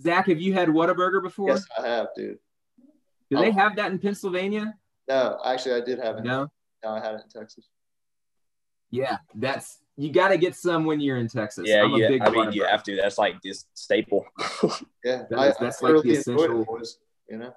[0.00, 1.50] Zach, have you had Whataburger before?
[1.50, 2.38] Yes, I have, dude.
[3.30, 3.52] Do they oh.
[3.52, 4.74] have that in Pennsylvania?
[5.08, 6.24] No, actually, I did have it.
[6.24, 6.50] No,
[6.82, 7.68] no, I had it in Texas.
[8.90, 11.68] Yeah, that's you got to get some when you're in Texas.
[11.68, 12.24] Yeah, yeah.
[12.24, 12.96] I mean, you have to.
[12.96, 14.24] That's like this staple.
[15.04, 16.62] yeah, that is, that's I like the essential.
[16.62, 16.98] It, boys,
[17.28, 17.52] you know,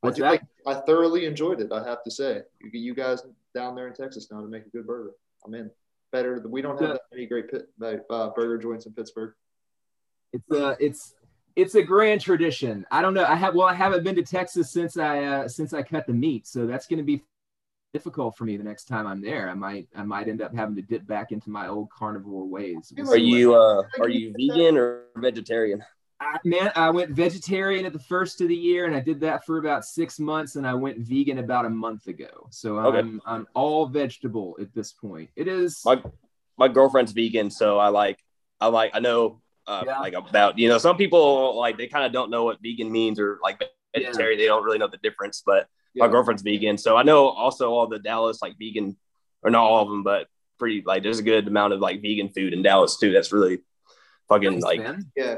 [0.00, 0.46] What's I, that?
[0.66, 1.70] I thoroughly enjoyed it.
[1.72, 3.22] I have to say, you, you guys
[3.54, 5.12] down there in Texas know to make a good burger.
[5.44, 5.70] I'm in
[6.12, 6.42] better.
[6.46, 7.68] We don't have that many great pit,
[8.10, 9.34] uh, burger joints in Pittsburgh.
[10.32, 11.14] It's a it's
[11.56, 12.86] it's a grand tradition.
[12.90, 13.24] I don't know.
[13.24, 16.12] I have well, I haven't been to Texas since I uh, since I cut the
[16.12, 17.22] meat, so that's going to be
[17.92, 19.50] difficult for me the next time I'm there.
[19.50, 22.92] I might I might end up having to dip back into my old carnivore ways.
[22.98, 25.82] Are you uh are you vegan or vegetarian?
[26.22, 29.44] I, man, I went vegetarian at the first of the year, and I did that
[29.44, 32.46] for about six months, and I went vegan about a month ago.
[32.50, 32.98] So okay.
[32.98, 35.30] I'm I'm all vegetable at this point.
[35.36, 36.02] It is my
[36.56, 38.18] my girlfriend's vegan, so I like
[38.60, 39.98] I like I know uh, yeah.
[39.98, 43.18] like about you know some people like they kind of don't know what vegan means
[43.18, 43.62] or like
[43.94, 44.44] vegetarian yeah.
[44.44, 46.04] they don't really know the difference, but yeah.
[46.04, 48.96] my girlfriend's vegan, so I know also all the Dallas like vegan
[49.42, 52.28] or not all of them, but pretty like there's a good amount of like vegan
[52.28, 53.12] food in Dallas too.
[53.12, 53.60] That's really
[54.28, 55.10] fucking nice, like man.
[55.16, 55.36] yeah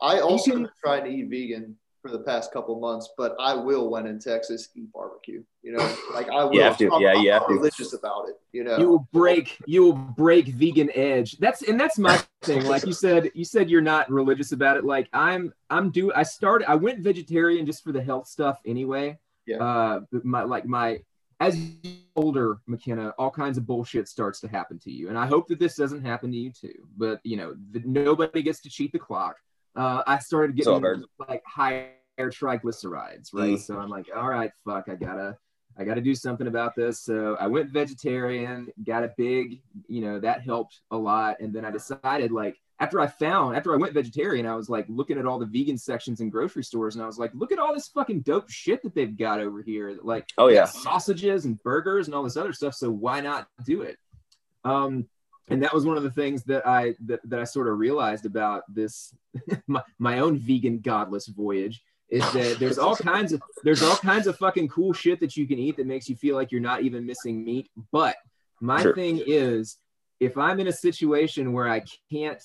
[0.00, 3.90] I also can, tried to eat vegan for the past couple months, but I will
[3.90, 5.42] when in Texas eat barbecue.
[5.62, 6.54] You know, like I will.
[6.54, 6.92] You have to.
[6.92, 7.38] I'm, yeah, I'm, yeah.
[7.38, 8.36] I'm religious about it.
[8.52, 9.58] You know, you will break.
[9.66, 11.36] You will break vegan edge.
[11.38, 12.64] That's and that's my thing.
[12.64, 14.84] Like you said, you said you're not religious about it.
[14.84, 15.52] Like I'm.
[15.70, 16.12] I'm do.
[16.14, 16.70] I started.
[16.70, 19.18] I went vegetarian just for the health stuff anyway.
[19.46, 19.56] Yeah.
[19.56, 21.00] Uh, my like my
[21.40, 21.58] as
[22.16, 25.58] older McKenna, all kinds of bullshit starts to happen to you, and I hope that
[25.58, 26.86] this doesn't happen to you too.
[26.96, 29.36] But you know, the, nobody gets to cheat the clock
[29.76, 33.56] uh, I started getting like higher triglycerides, right?
[33.56, 33.60] Mm.
[33.60, 35.36] So I'm like, all right, fuck, I gotta,
[35.76, 37.00] I gotta do something about this.
[37.00, 41.40] So I went vegetarian, got a big, you know, that helped a lot.
[41.40, 44.86] And then I decided, like, after I found, after I went vegetarian, I was like
[44.88, 47.58] looking at all the vegan sections in grocery stores, and I was like, look at
[47.58, 51.60] all this fucking dope shit that they've got over here, like, oh yeah, sausages and
[51.64, 52.74] burgers and all this other stuff.
[52.74, 53.98] So why not do it?
[54.64, 55.08] Um,
[55.50, 58.26] and that was one of the things that I that, that I sort of realized
[58.26, 59.14] about this
[59.66, 64.26] my, my own vegan godless voyage is that there's all kinds of there's all kinds
[64.26, 66.82] of fucking cool shit that you can eat that makes you feel like you're not
[66.82, 67.70] even missing meat.
[67.92, 68.16] But
[68.60, 68.94] my sure.
[68.94, 69.76] thing is
[70.20, 72.42] if I'm in a situation where I can't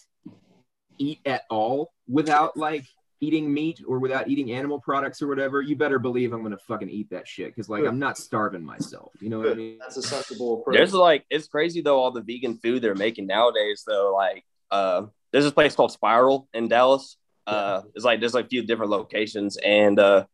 [0.98, 2.86] eat at all without like
[3.24, 6.90] eating meat or without eating animal products or whatever, you better believe I'm gonna fucking
[6.90, 9.14] eat that shit because like I'm not starving myself.
[9.22, 9.78] You know what I mean?
[9.80, 10.76] That's a sensible approach.
[10.76, 14.14] There's like it's crazy though all the vegan food they're making nowadays though.
[14.14, 17.18] Like uh, there's this place called Spiral in Dallas.
[17.48, 20.26] Uh, it's like there's like a few different locations and uh,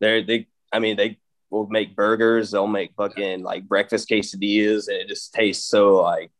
[0.00, 1.18] they're they I mean they
[1.50, 2.50] will make burgers.
[2.50, 6.30] They'll make fucking like breakfast quesadillas and it just tastes so like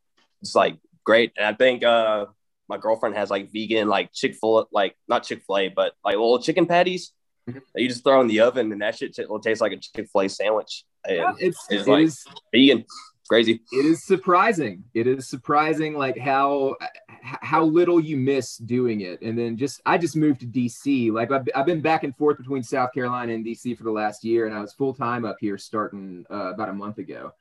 [0.41, 1.33] it's like great.
[1.37, 2.27] And I think uh
[2.69, 6.15] my girlfriend has like vegan like Chick Fil like not Chick Fil A but like
[6.15, 7.13] little chicken patties
[7.49, 7.59] mm-hmm.
[7.75, 10.09] that you just throw in the oven and that shit will taste like a Chick
[10.13, 10.85] Fil A sandwich.
[11.05, 12.09] And yeah, it's, it's like
[12.53, 12.85] vegan.
[13.29, 13.61] crazy.
[13.73, 14.85] It is surprising.
[14.95, 16.77] It is surprising like how
[17.23, 19.23] how little you miss doing it.
[19.23, 21.13] And then just I just moved to DC.
[21.13, 24.25] Like I've, I've been back and forth between South Carolina and DC for the last
[24.25, 27.33] year, and I was full time up here starting uh, about a month ago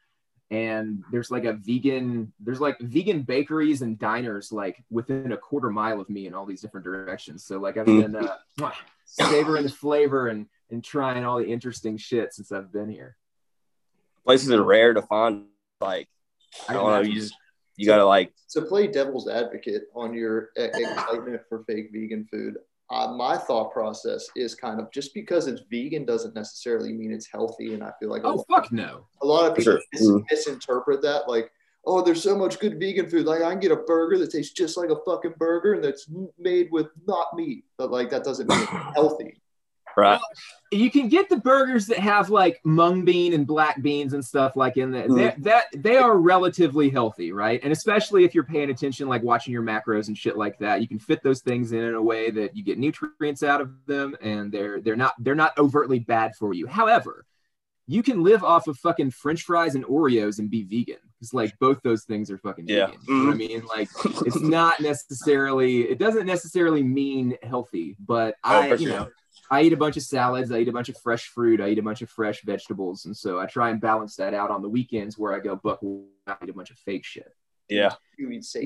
[0.51, 5.69] and there's like a vegan there's like vegan bakeries and diners like within a quarter
[5.69, 8.01] mile of me in all these different directions so like i've hmm.
[8.01, 8.35] been uh,
[9.05, 13.15] savoring the flavor and and trying all the interesting shit since i've been here
[14.25, 15.45] places are rare to find
[15.79, 16.07] like
[16.67, 17.33] i don't know you just
[17.77, 22.57] you gotta like to play devil's advocate on your excitement for fake vegan food.
[22.91, 27.31] Uh, my thought process is kind of just because it's vegan doesn't necessarily mean it's
[27.31, 29.81] healthy, and I feel like oh fuck no, a lot of people sure.
[29.93, 30.23] mis- mm.
[30.29, 31.49] misinterpret that like
[31.85, 33.25] oh, there's so much good vegan food.
[33.25, 36.07] Like I can get a burger that tastes just like a fucking burger and that's
[36.37, 39.41] made with not meat, but like that doesn't mean it's healthy.
[39.97, 40.19] Right.
[40.19, 40.21] Well,
[40.71, 44.55] you can get the burgers that have like mung bean and black beans and stuff
[44.55, 45.07] like in there.
[45.07, 45.43] Mm.
[45.43, 47.59] That they are relatively healthy, right?
[47.61, 50.87] And especially if you're paying attention, like watching your macros and shit like that, you
[50.87, 54.15] can fit those things in in a way that you get nutrients out of them,
[54.21, 56.67] and they're they're not they're not overtly bad for you.
[56.67, 57.25] However,
[57.87, 61.01] you can live off of fucking French fries and Oreos and be vegan.
[61.19, 62.87] It's like both those things are fucking yeah.
[62.87, 63.01] vegan.
[63.07, 63.63] You know I mean?
[63.65, 63.89] Like
[64.25, 68.89] it's not necessarily it doesn't necessarily mean healthy, but oh, I you sure.
[68.89, 69.09] know
[69.51, 71.77] I eat a bunch of salads, I eat a bunch of fresh fruit, I eat
[71.77, 74.69] a bunch of fresh vegetables, and so I try and balance that out on the
[74.69, 75.79] weekends where I go, but
[76.25, 77.35] I eat a bunch of fake shit.
[77.67, 77.93] Yeah.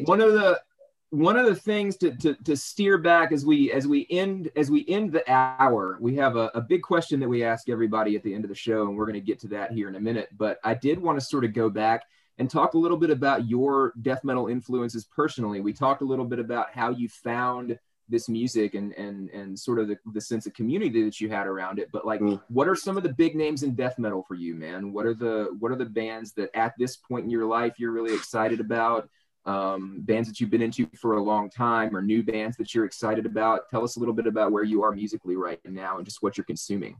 [0.05, 0.61] One of the
[1.09, 4.69] one of the things to, to, to steer back as we as we end as
[4.69, 8.23] we end the hour, we have a, a big question that we ask everybody at
[8.23, 9.99] the end of the show, and we're going to get to that here in a
[9.99, 10.29] minute.
[10.37, 12.03] But I did want to sort of go back
[12.37, 15.61] and talk a little bit about your death metal influences personally.
[15.61, 19.79] We talked a little bit about how you found this music and and and sort
[19.79, 22.39] of the, the sense of community that you had around it but like mm.
[22.49, 24.91] what are some of the big names in death metal for you man?
[24.93, 27.91] What are the what are the bands that at this point in your life you're
[27.91, 29.09] really excited about
[29.45, 32.85] um, bands that you've been into for a long time or new bands that you're
[32.85, 33.69] excited about?
[33.69, 36.37] Tell us a little bit about where you are musically right now and just what
[36.37, 36.97] you're consuming.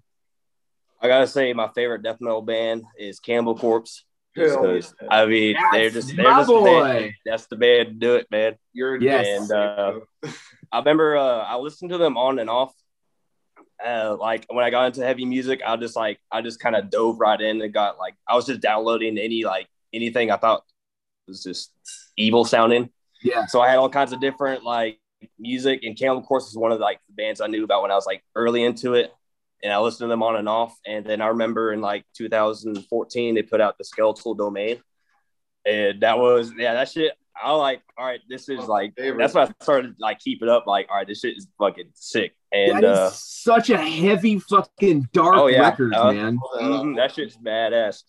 [1.02, 4.06] I gotta say my favorite death metal band is Cannibal Corpse.
[4.34, 8.28] Because I mean that's they're just they're just the that's the band to do it,
[8.30, 8.58] man.
[8.74, 9.50] You're yes.
[9.50, 10.00] And uh,
[10.72, 12.74] I remember uh, I listened to them on and off.
[13.86, 16.90] Uh, like when I got into heavy music, I just like I just kind of
[16.90, 20.64] dove right in and got like I was just downloading any like anything I thought
[21.28, 21.72] was just
[22.18, 22.90] evil sounding.
[23.22, 23.46] Yeah.
[23.48, 25.00] So I had all kinds of different like
[25.40, 27.92] music, and Cannibal Corpse was one of the, like the bands I knew about when
[27.92, 29.12] I was like early into it
[29.66, 30.78] and I listened to them on and off.
[30.86, 34.82] And then I remember in like 2014, they put out the Skeletal Domain,
[35.66, 37.14] and that was yeah, that shit.
[37.42, 40.68] I like, all right, this is like that's why I started like keep it up.
[40.68, 42.34] Like, all right, this shit is fucking sick.
[42.52, 45.62] And that is uh, such a heavy fucking dark oh, yeah.
[45.62, 46.40] record, uh, man.
[46.56, 48.04] Mm-hmm, that shit's badass.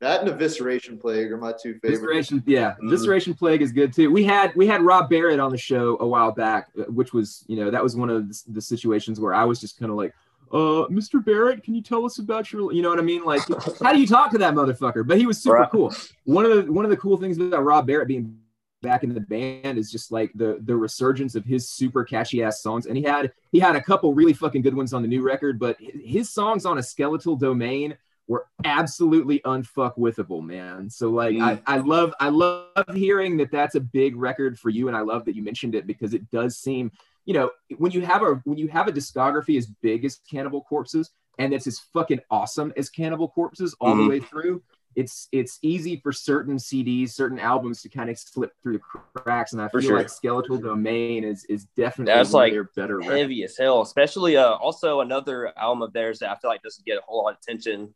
[0.00, 2.30] That and Evisceration Plague are my two favorites.
[2.30, 2.88] Evisceration, yeah, mm-hmm.
[2.88, 4.10] Evisceration Plague is good too.
[4.10, 7.56] We had we had Rob Barrett on the show a while back, which was you
[7.56, 10.14] know that was one of the, the situations where I was just kind of like,
[10.52, 11.24] uh, Mr.
[11.24, 13.24] Barrett, can you tell us about your, you know what I mean?
[13.24, 13.42] Like,
[13.82, 15.06] how do you talk to that motherfucker?
[15.06, 15.70] But he was super right.
[15.70, 15.94] cool.
[16.24, 18.38] One of the one of the cool things about Rob Barrett being
[18.84, 22.62] back in the band is just like the the resurgence of his super catchy ass
[22.62, 22.86] songs.
[22.86, 25.58] And he had he had a couple really fucking good ones on the new record,
[25.58, 27.96] but his songs on a skeletal domain
[28.28, 30.88] were absolutely unfuck withable, man.
[30.88, 31.42] So like, mm.
[31.42, 35.00] I, I love I love hearing that that's a big record for you, and I
[35.00, 36.92] love that you mentioned it because it does seem
[37.24, 40.62] you know, when you have a when you have a discography as big as Cannibal
[40.62, 44.02] Corpses and it's as fucking awesome as Cannibal Corpses all mm-hmm.
[44.02, 44.62] the way through,
[44.96, 49.52] it's it's easy for certain CDs, certain albums to kind of slip through the cracks.
[49.52, 49.98] And I for feel sure.
[49.98, 53.52] like Skeletal Domain is is definitely that's like better heavy records.
[53.52, 53.82] as hell.
[53.82, 57.24] Especially uh, also another album of theirs that I feel like doesn't get a whole
[57.24, 57.94] lot of attention.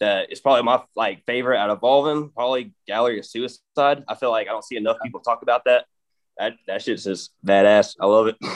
[0.00, 2.30] That is probably my like favorite out of all of them.
[2.34, 4.04] Probably Gallery of Suicide.
[4.08, 5.86] I feel like I don't see enough people talk about that
[6.38, 7.96] that that shit's just badass.
[8.00, 8.36] I love it.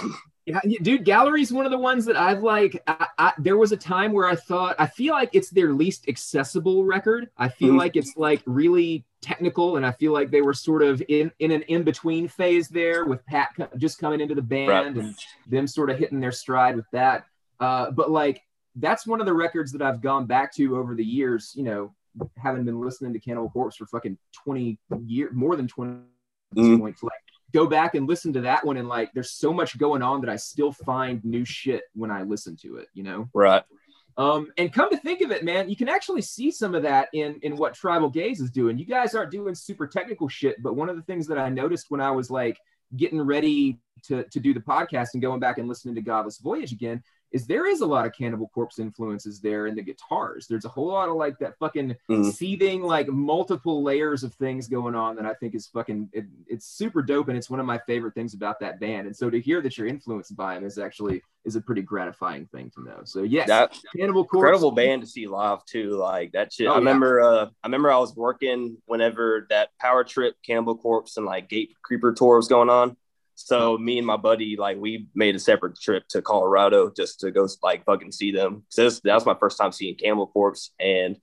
[0.46, 2.80] yeah, dude, Gallery's one of the ones that I've like.
[2.86, 6.08] I, I, there was a time where I thought I feel like it's their least
[6.08, 7.28] accessible record.
[7.36, 7.78] I feel mm-hmm.
[7.78, 11.50] like it's like really technical, and I feel like they were sort of in in
[11.50, 14.86] an in between phase there with Pat just coming into the band right.
[14.86, 15.14] and
[15.48, 17.24] them sort of hitting their stride with that.
[17.58, 18.40] Uh, but like
[18.76, 21.54] that's one of the records that I've gone back to over the years.
[21.56, 21.94] You know,
[22.36, 26.02] having been listening to Cannibal Corpse for fucking twenty years, more than twenty.
[26.54, 26.78] Mm-hmm.
[26.78, 27.12] Points, like
[27.56, 30.28] go back and listen to that one and like there's so much going on that
[30.28, 33.30] I still find new shit when I listen to it, you know?
[33.32, 33.62] Right.
[34.18, 37.08] Um, and come to think of it, man, you can actually see some of that
[37.12, 38.78] in in what Tribal Gaze is doing.
[38.78, 41.86] You guys aren't doing super technical shit, but one of the things that I noticed
[41.90, 42.58] when I was like
[42.94, 46.72] getting ready to to do the podcast and going back and listening to Godless Voyage
[46.72, 47.02] again
[47.32, 50.46] is there is a lot of Cannibal Corpse influences there in the guitars.
[50.46, 52.32] There's a whole lot of like that fucking mm.
[52.32, 56.66] seething, like multiple layers of things going on that I think is fucking, it, it's
[56.66, 57.28] super dope.
[57.28, 59.06] And it's one of my favorite things about that band.
[59.06, 62.46] And so to hear that you're influenced by them is actually, is a pretty gratifying
[62.46, 63.00] thing to know.
[63.04, 64.46] So yes, that, Cannibal Corpse.
[64.46, 65.90] Incredible band to see live too.
[65.96, 66.68] Like that shit.
[66.68, 67.26] Oh, I remember, yeah.
[67.26, 71.70] uh, I remember I was working whenever that power trip Cannibal Corpse and like Gate
[71.82, 72.96] Creeper tour was going on.
[73.36, 77.30] So me and my buddy, like, we made a separate trip to Colorado just to
[77.30, 78.64] go like fucking see them.
[78.70, 81.18] So that was my first time seeing Cannibal Corpse, and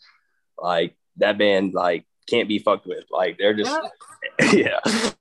[0.57, 3.05] like that band, like can't be fucked with.
[3.09, 3.75] Like they're just
[4.39, 4.51] yeah.
[4.85, 5.11] yeah.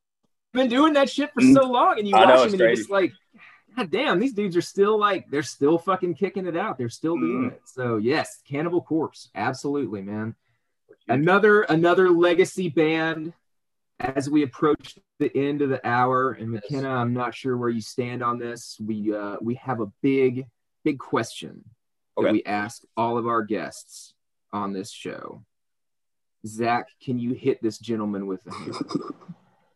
[0.53, 2.91] Been doing that shit for so long, and you watch know, them and you're just
[2.91, 3.13] like,
[3.75, 6.77] God damn, these dudes are still like they're still fucking kicking it out.
[6.77, 7.53] They're still doing mm.
[7.53, 7.63] it.
[7.65, 10.35] So yes, Cannibal Corpse, absolutely, man.
[11.09, 13.33] Another another legacy band
[13.99, 16.33] as we approach the end of the hour.
[16.33, 18.77] And McKenna, I'm not sure where you stand on this.
[18.81, 20.47] We uh we have a big,
[20.85, 21.65] big question
[22.19, 22.27] okay.
[22.27, 24.15] that we ask all of our guests
[24.53, 25.45] on this show.
[26.47, 29.15] Zach, can you hit this gentleman with a hammer?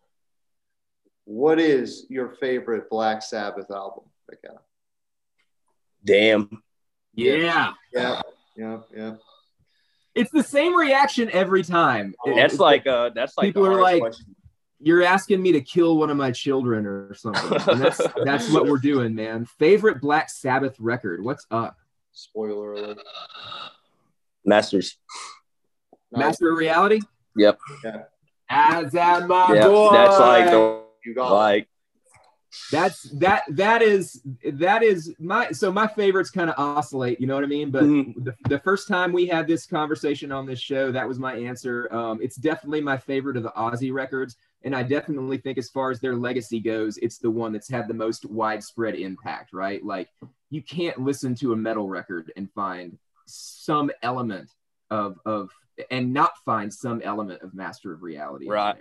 [1.25, 4.61] what is your favorite Black Sabbath album, McKenna?
[6.05, 6.63] Damn.
[7.15, 7.73] Yeah.
[7.93, 8.21] Yeah.
[8.57, 8.79] Yeah.
[8.95, 9.15] Yeah.
[10.15, 12.15] It's the same reaction every time.
[12.25, 14.36] That's it's like uh that's like people are like question.
[14.79, 17.61] You're asking me to kill one of my children or something.
[17.69, 19.45] And that's that's what we're doing, man.
[19.45, 21.23] Favorite Black Sabbath record.
[21.25, 21.77] What's up?
[22.13, 22.99] Spoiler alert.
[24.45, 24.99] Masters.
[26.13, 27.01] Master of Reality?
[27.37, 27.59] Yep.
[27.85, 28.03] Yeah.
[28.49, 29.67] As at my yep.
[29.67, 29.93] boy.
[29.93, 31.69] That's like the you got like
[32.71, 34.23] that's that that is
[34.53, 37.83] that is my so my favorites kind of oscillate you know what i mean but
[37.83, 38.23] mm-hmm.
[38.23, 41.93] the, the first time we had this conversation on this show that was my answer
[41.95, 44.37] um, it's definitely my favorite of the Ozzy records
[44.67, 47.89] and i definitely think as far as their legacy goes it's the one that's had
[47.89, 50.09] the most widespread impact right like
[50.51, 54.51] you can't listen to a metal record and find some element
[54.91, 55.51] of of
[55.91, 58.77] and not find some element of master of reality right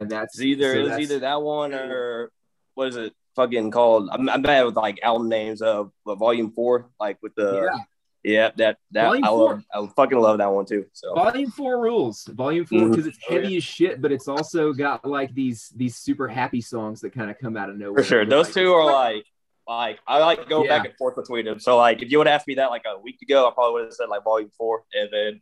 [0.00, 2.30] and that's it's either so it's either that one or
[2.74, 4.08] what is it fucking called?
[4.10, 7.82] I'm, I'm bad with like album names of Volume Four, like with the yeah.
[8.24, 9.64] Yeah, that that Volume I love.
[9.72, 10.86] I fucking love that one too.
[10.92, 12.24] So Volume Four rules.
[12.24, 13.08] Volume 4 because mm-hmm.
[13.08, 13.56] it's heavy oh, yeah.
[13.58, 17.38] as shit, but it's also got like these these super happy songs that kind of
[17.38, 18.02] come out of nowhere.
[18.02, 19.26] For sure, those like, two are like
[19.68, 20.78] like I like go yeah.
[20.78, 21.60] back and forth between them.
[21.60, 23.84] So like if you would ask me that like a week ago, I probably would
[23.84, 25.40] have said like Volume Four, and then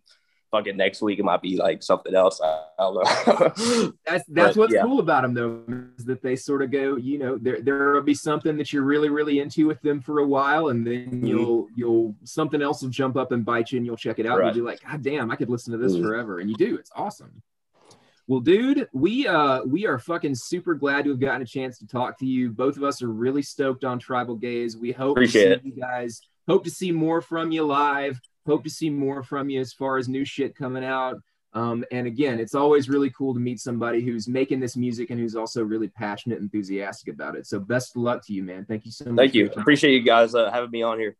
[0.52, 2.40] fucking next week it might be like something else.
[2.40, 3.92] I, I don't know.
[4.06, 4.82] that's that's but, what's yeah.
[4.82, 5.64] cool about them though,
[5.98, 8.84] is that they sort of go, you know, there there will be something that you're
[8.84, 11.26] really really into with them for a while, and then mm-hmm.
[11.26, 14.38] you'll you'll something else will jump up and bite you, and you'll check it out,
[14.38, 14.48] right.
[14.48, 16.04] and you'll be like, God damn, I could listen to this mm-hmm.
[16.04, 16.76] forever, and you do.
[16.76, 17.42] It's awesome.
[18.28, 21.86] Well, dude, we uh we are fucking super glad to have gotten a chance to
[21.86, 22.50] talk to you.
[22.50, 24.76] Both of us are really stoked on Tribal Gaze.
[24.76, 25.74] We hope Appreciate to see it.
[25.74, 26.20] you guys.
[26.48, 29.98] Hope to see more from you live hope to see more from you as far
[29.98, 31.20] as new shit coming out.
[31.54, 35.20] Um, and again, it's always really cool to meet somebody who's making this music and
[35.20, 37.46] who's also really passionate, and enthusiastic about it.
[37.46, 38.64] So best of luck to you, man.
[38.64, 39.16] Thank you so much.
[39.16, 39.50] Thank you.
[39.54, 41.16] Appreciate you guys uh, having me on here.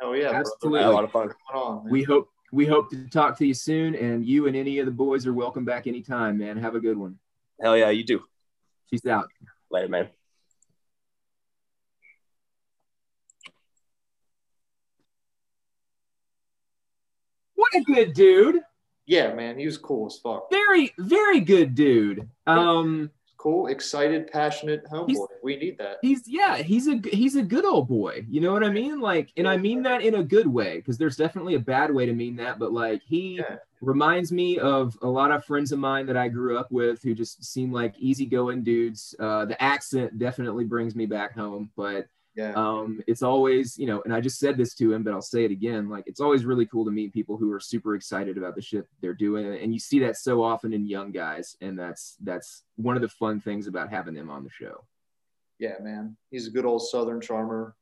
[0.00, 0.80] Oh yeah, absolutely.
[0.80, 1.30] a lot of fun.
[1.52, 4.86] On, we hope we hope to talk to you soon, and you and any of
[4.86, 6.56] the boys are welcome back anytime, man.
[6.56, 7.18] Have a good one.
[7.60, 8.22] Hell yeah, you do.
[8.90, 9.28] Peace out.
[9.70, 10.08] Later, man.
[17.64, 18.60] What a good dude.
[19.06, 20.50] Yeah, man, he was cool as fuck.
[20.50, 22.28] Very, very good dude.
[22.46, 25.26] Um, cool, excited, passionate homeboy.
[25.42, 25.96] We need that.
[26.02, 28.26] He's yeah, he's a he's a good old boy.
[28.28, 29.00] You know what I mean?
[29.00, 32.04] Like, and I mean that in a good way because there's definitely a bad way
[32.04, 33.56] to mean that, but like he yeah.
[33.80, 37.14] reminds me of a lot of friends of mine that I grew up with who
[37.14, 39.14] just seem like easygoing dudes.
[39.18, 42.52] Uh, the accent definitely brings me back home, but yeah.
[42.54, 45.44] Um, it's always, you know, and I just said this to him, but I'll say
[45.44, 45.88] it again.
[45.88, 48.86] Like, it's always really cool to meet people who are super excited about the shit
[49.00, 52.96] they're doing, and you see that so often in young guys, and that's that's one
[52.96, 54.84] of the fun things about having them on the show.
[55.60, 57.76] Yeah, man, he's a good old Southern charmer.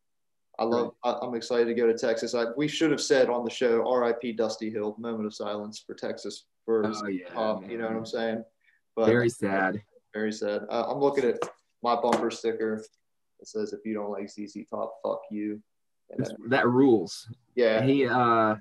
[0.59, 0.92] I love.
[1.03, 1.16] Right.
[1.22, 2.34] I, am excited to go to Texas.
[2.34, 4.32] I, we should have said on the show, "R.I.P.
[4.32, 7.68] Dusty Hill." Moment of silence for Texas for oh, yeah, top.
[7.70, 8.44] You know what I'm saying?
[8.94, 9.82] But very sad.
[10.12, 10.66] Very sad.
[10.68, 11.38] Uh, I'm looking at
[11.82, 12.84] my bumper sticker
[13.43, 15.61] it says if you don't like ZZ Top, fuck you.
[16.16, 17.28] That, that rules.
[17.57, 17.82] Yeah.
[17.82, 18.57] He uh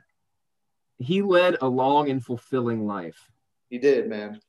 [0.97, 3.29] he led a long and fulfilling life.
[3.69, 4.39] He did, man.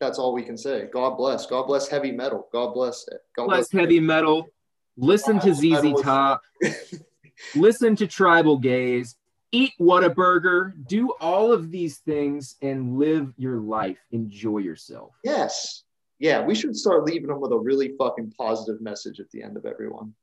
[0.00, 0.88] That's all we can say.
[0.92, 1.46] God bless.
[1.46, 2.48] God bless heavy metal.
[2.52, 3.20] God bless it.
[3.36, 4.48] God bless, bless heavy metal.
[4.96, 6.42] Listen to ZZ Top.
[7.54, 9.16] Listen to Tribal Gaze.
[9.50, 10.72] Eat Whataburger.
[10.88, 13.98] Do all of these things and live your life.
[14.10, 15.14] Enjoy yourself.
[15.22, 15.84] Yes
[16.18, 19.56] yeah, we should start leaving them with a really fucking positive message at the end
[19.56, 20.14] of everyone.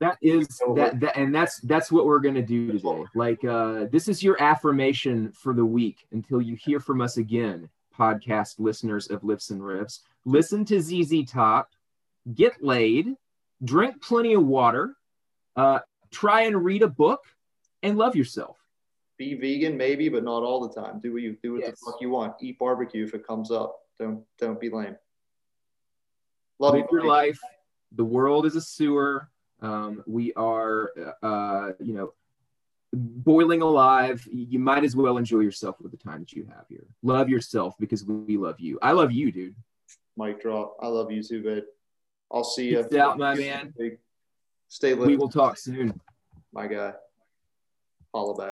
[0.00, 3.04] That is that, that and that's that's what we're gonna do today.
[3.14, 7.68] Like uh this is your affirmation for the week until you hear from us again,
[7.96, 10.00] podcast listeners of Lifts and Riffs.
[10.24, 11.70] Listen to ZZ Top,
[12.34, 13.14] get laid,
[13.62, 14.96] drink plenty of water,
[15.54, 15.78] uh,
[16.10, 17.20] try and read a book,
[17.84, 18.58] and love yourself.
[19.18, 20.98] Be vegan, maybe, but not all the time.
[20.98, 21.70] Do what you do what yes.
[21.70, 22.34] the fuck you want.
[22.40, 23.78] Eat barbecue if it comes up.
[24.00, 24.96] Don't don't be lame.
[26.58, 27.38] Love Live your life.
[27.92, 29.28] The world is a sewer.
[29.60, 30.90] Um, we are,
[31.22, 32.12] uh, you know,
[32.92, 34.26] boiling alive.
[34.30, 36.86] You might as well enjoy yourself with the time that you have here.
[37.02, 38.78] Love yourself because we love you.
[38.82, 39.54] I love you, dude.
[40.16, 40.76] Mic drop.
[40.80, 41.64] I love you too, babe.
[42.30, 42.84] I'll see you.
[42.84, 43.72] Peace out, my man.
[44.68, 45.06] Stay lit.
[45.06, 46.00] We will talk soon.
[46.52, 46.92] My guy.
[48.10, 48.51] Follow back.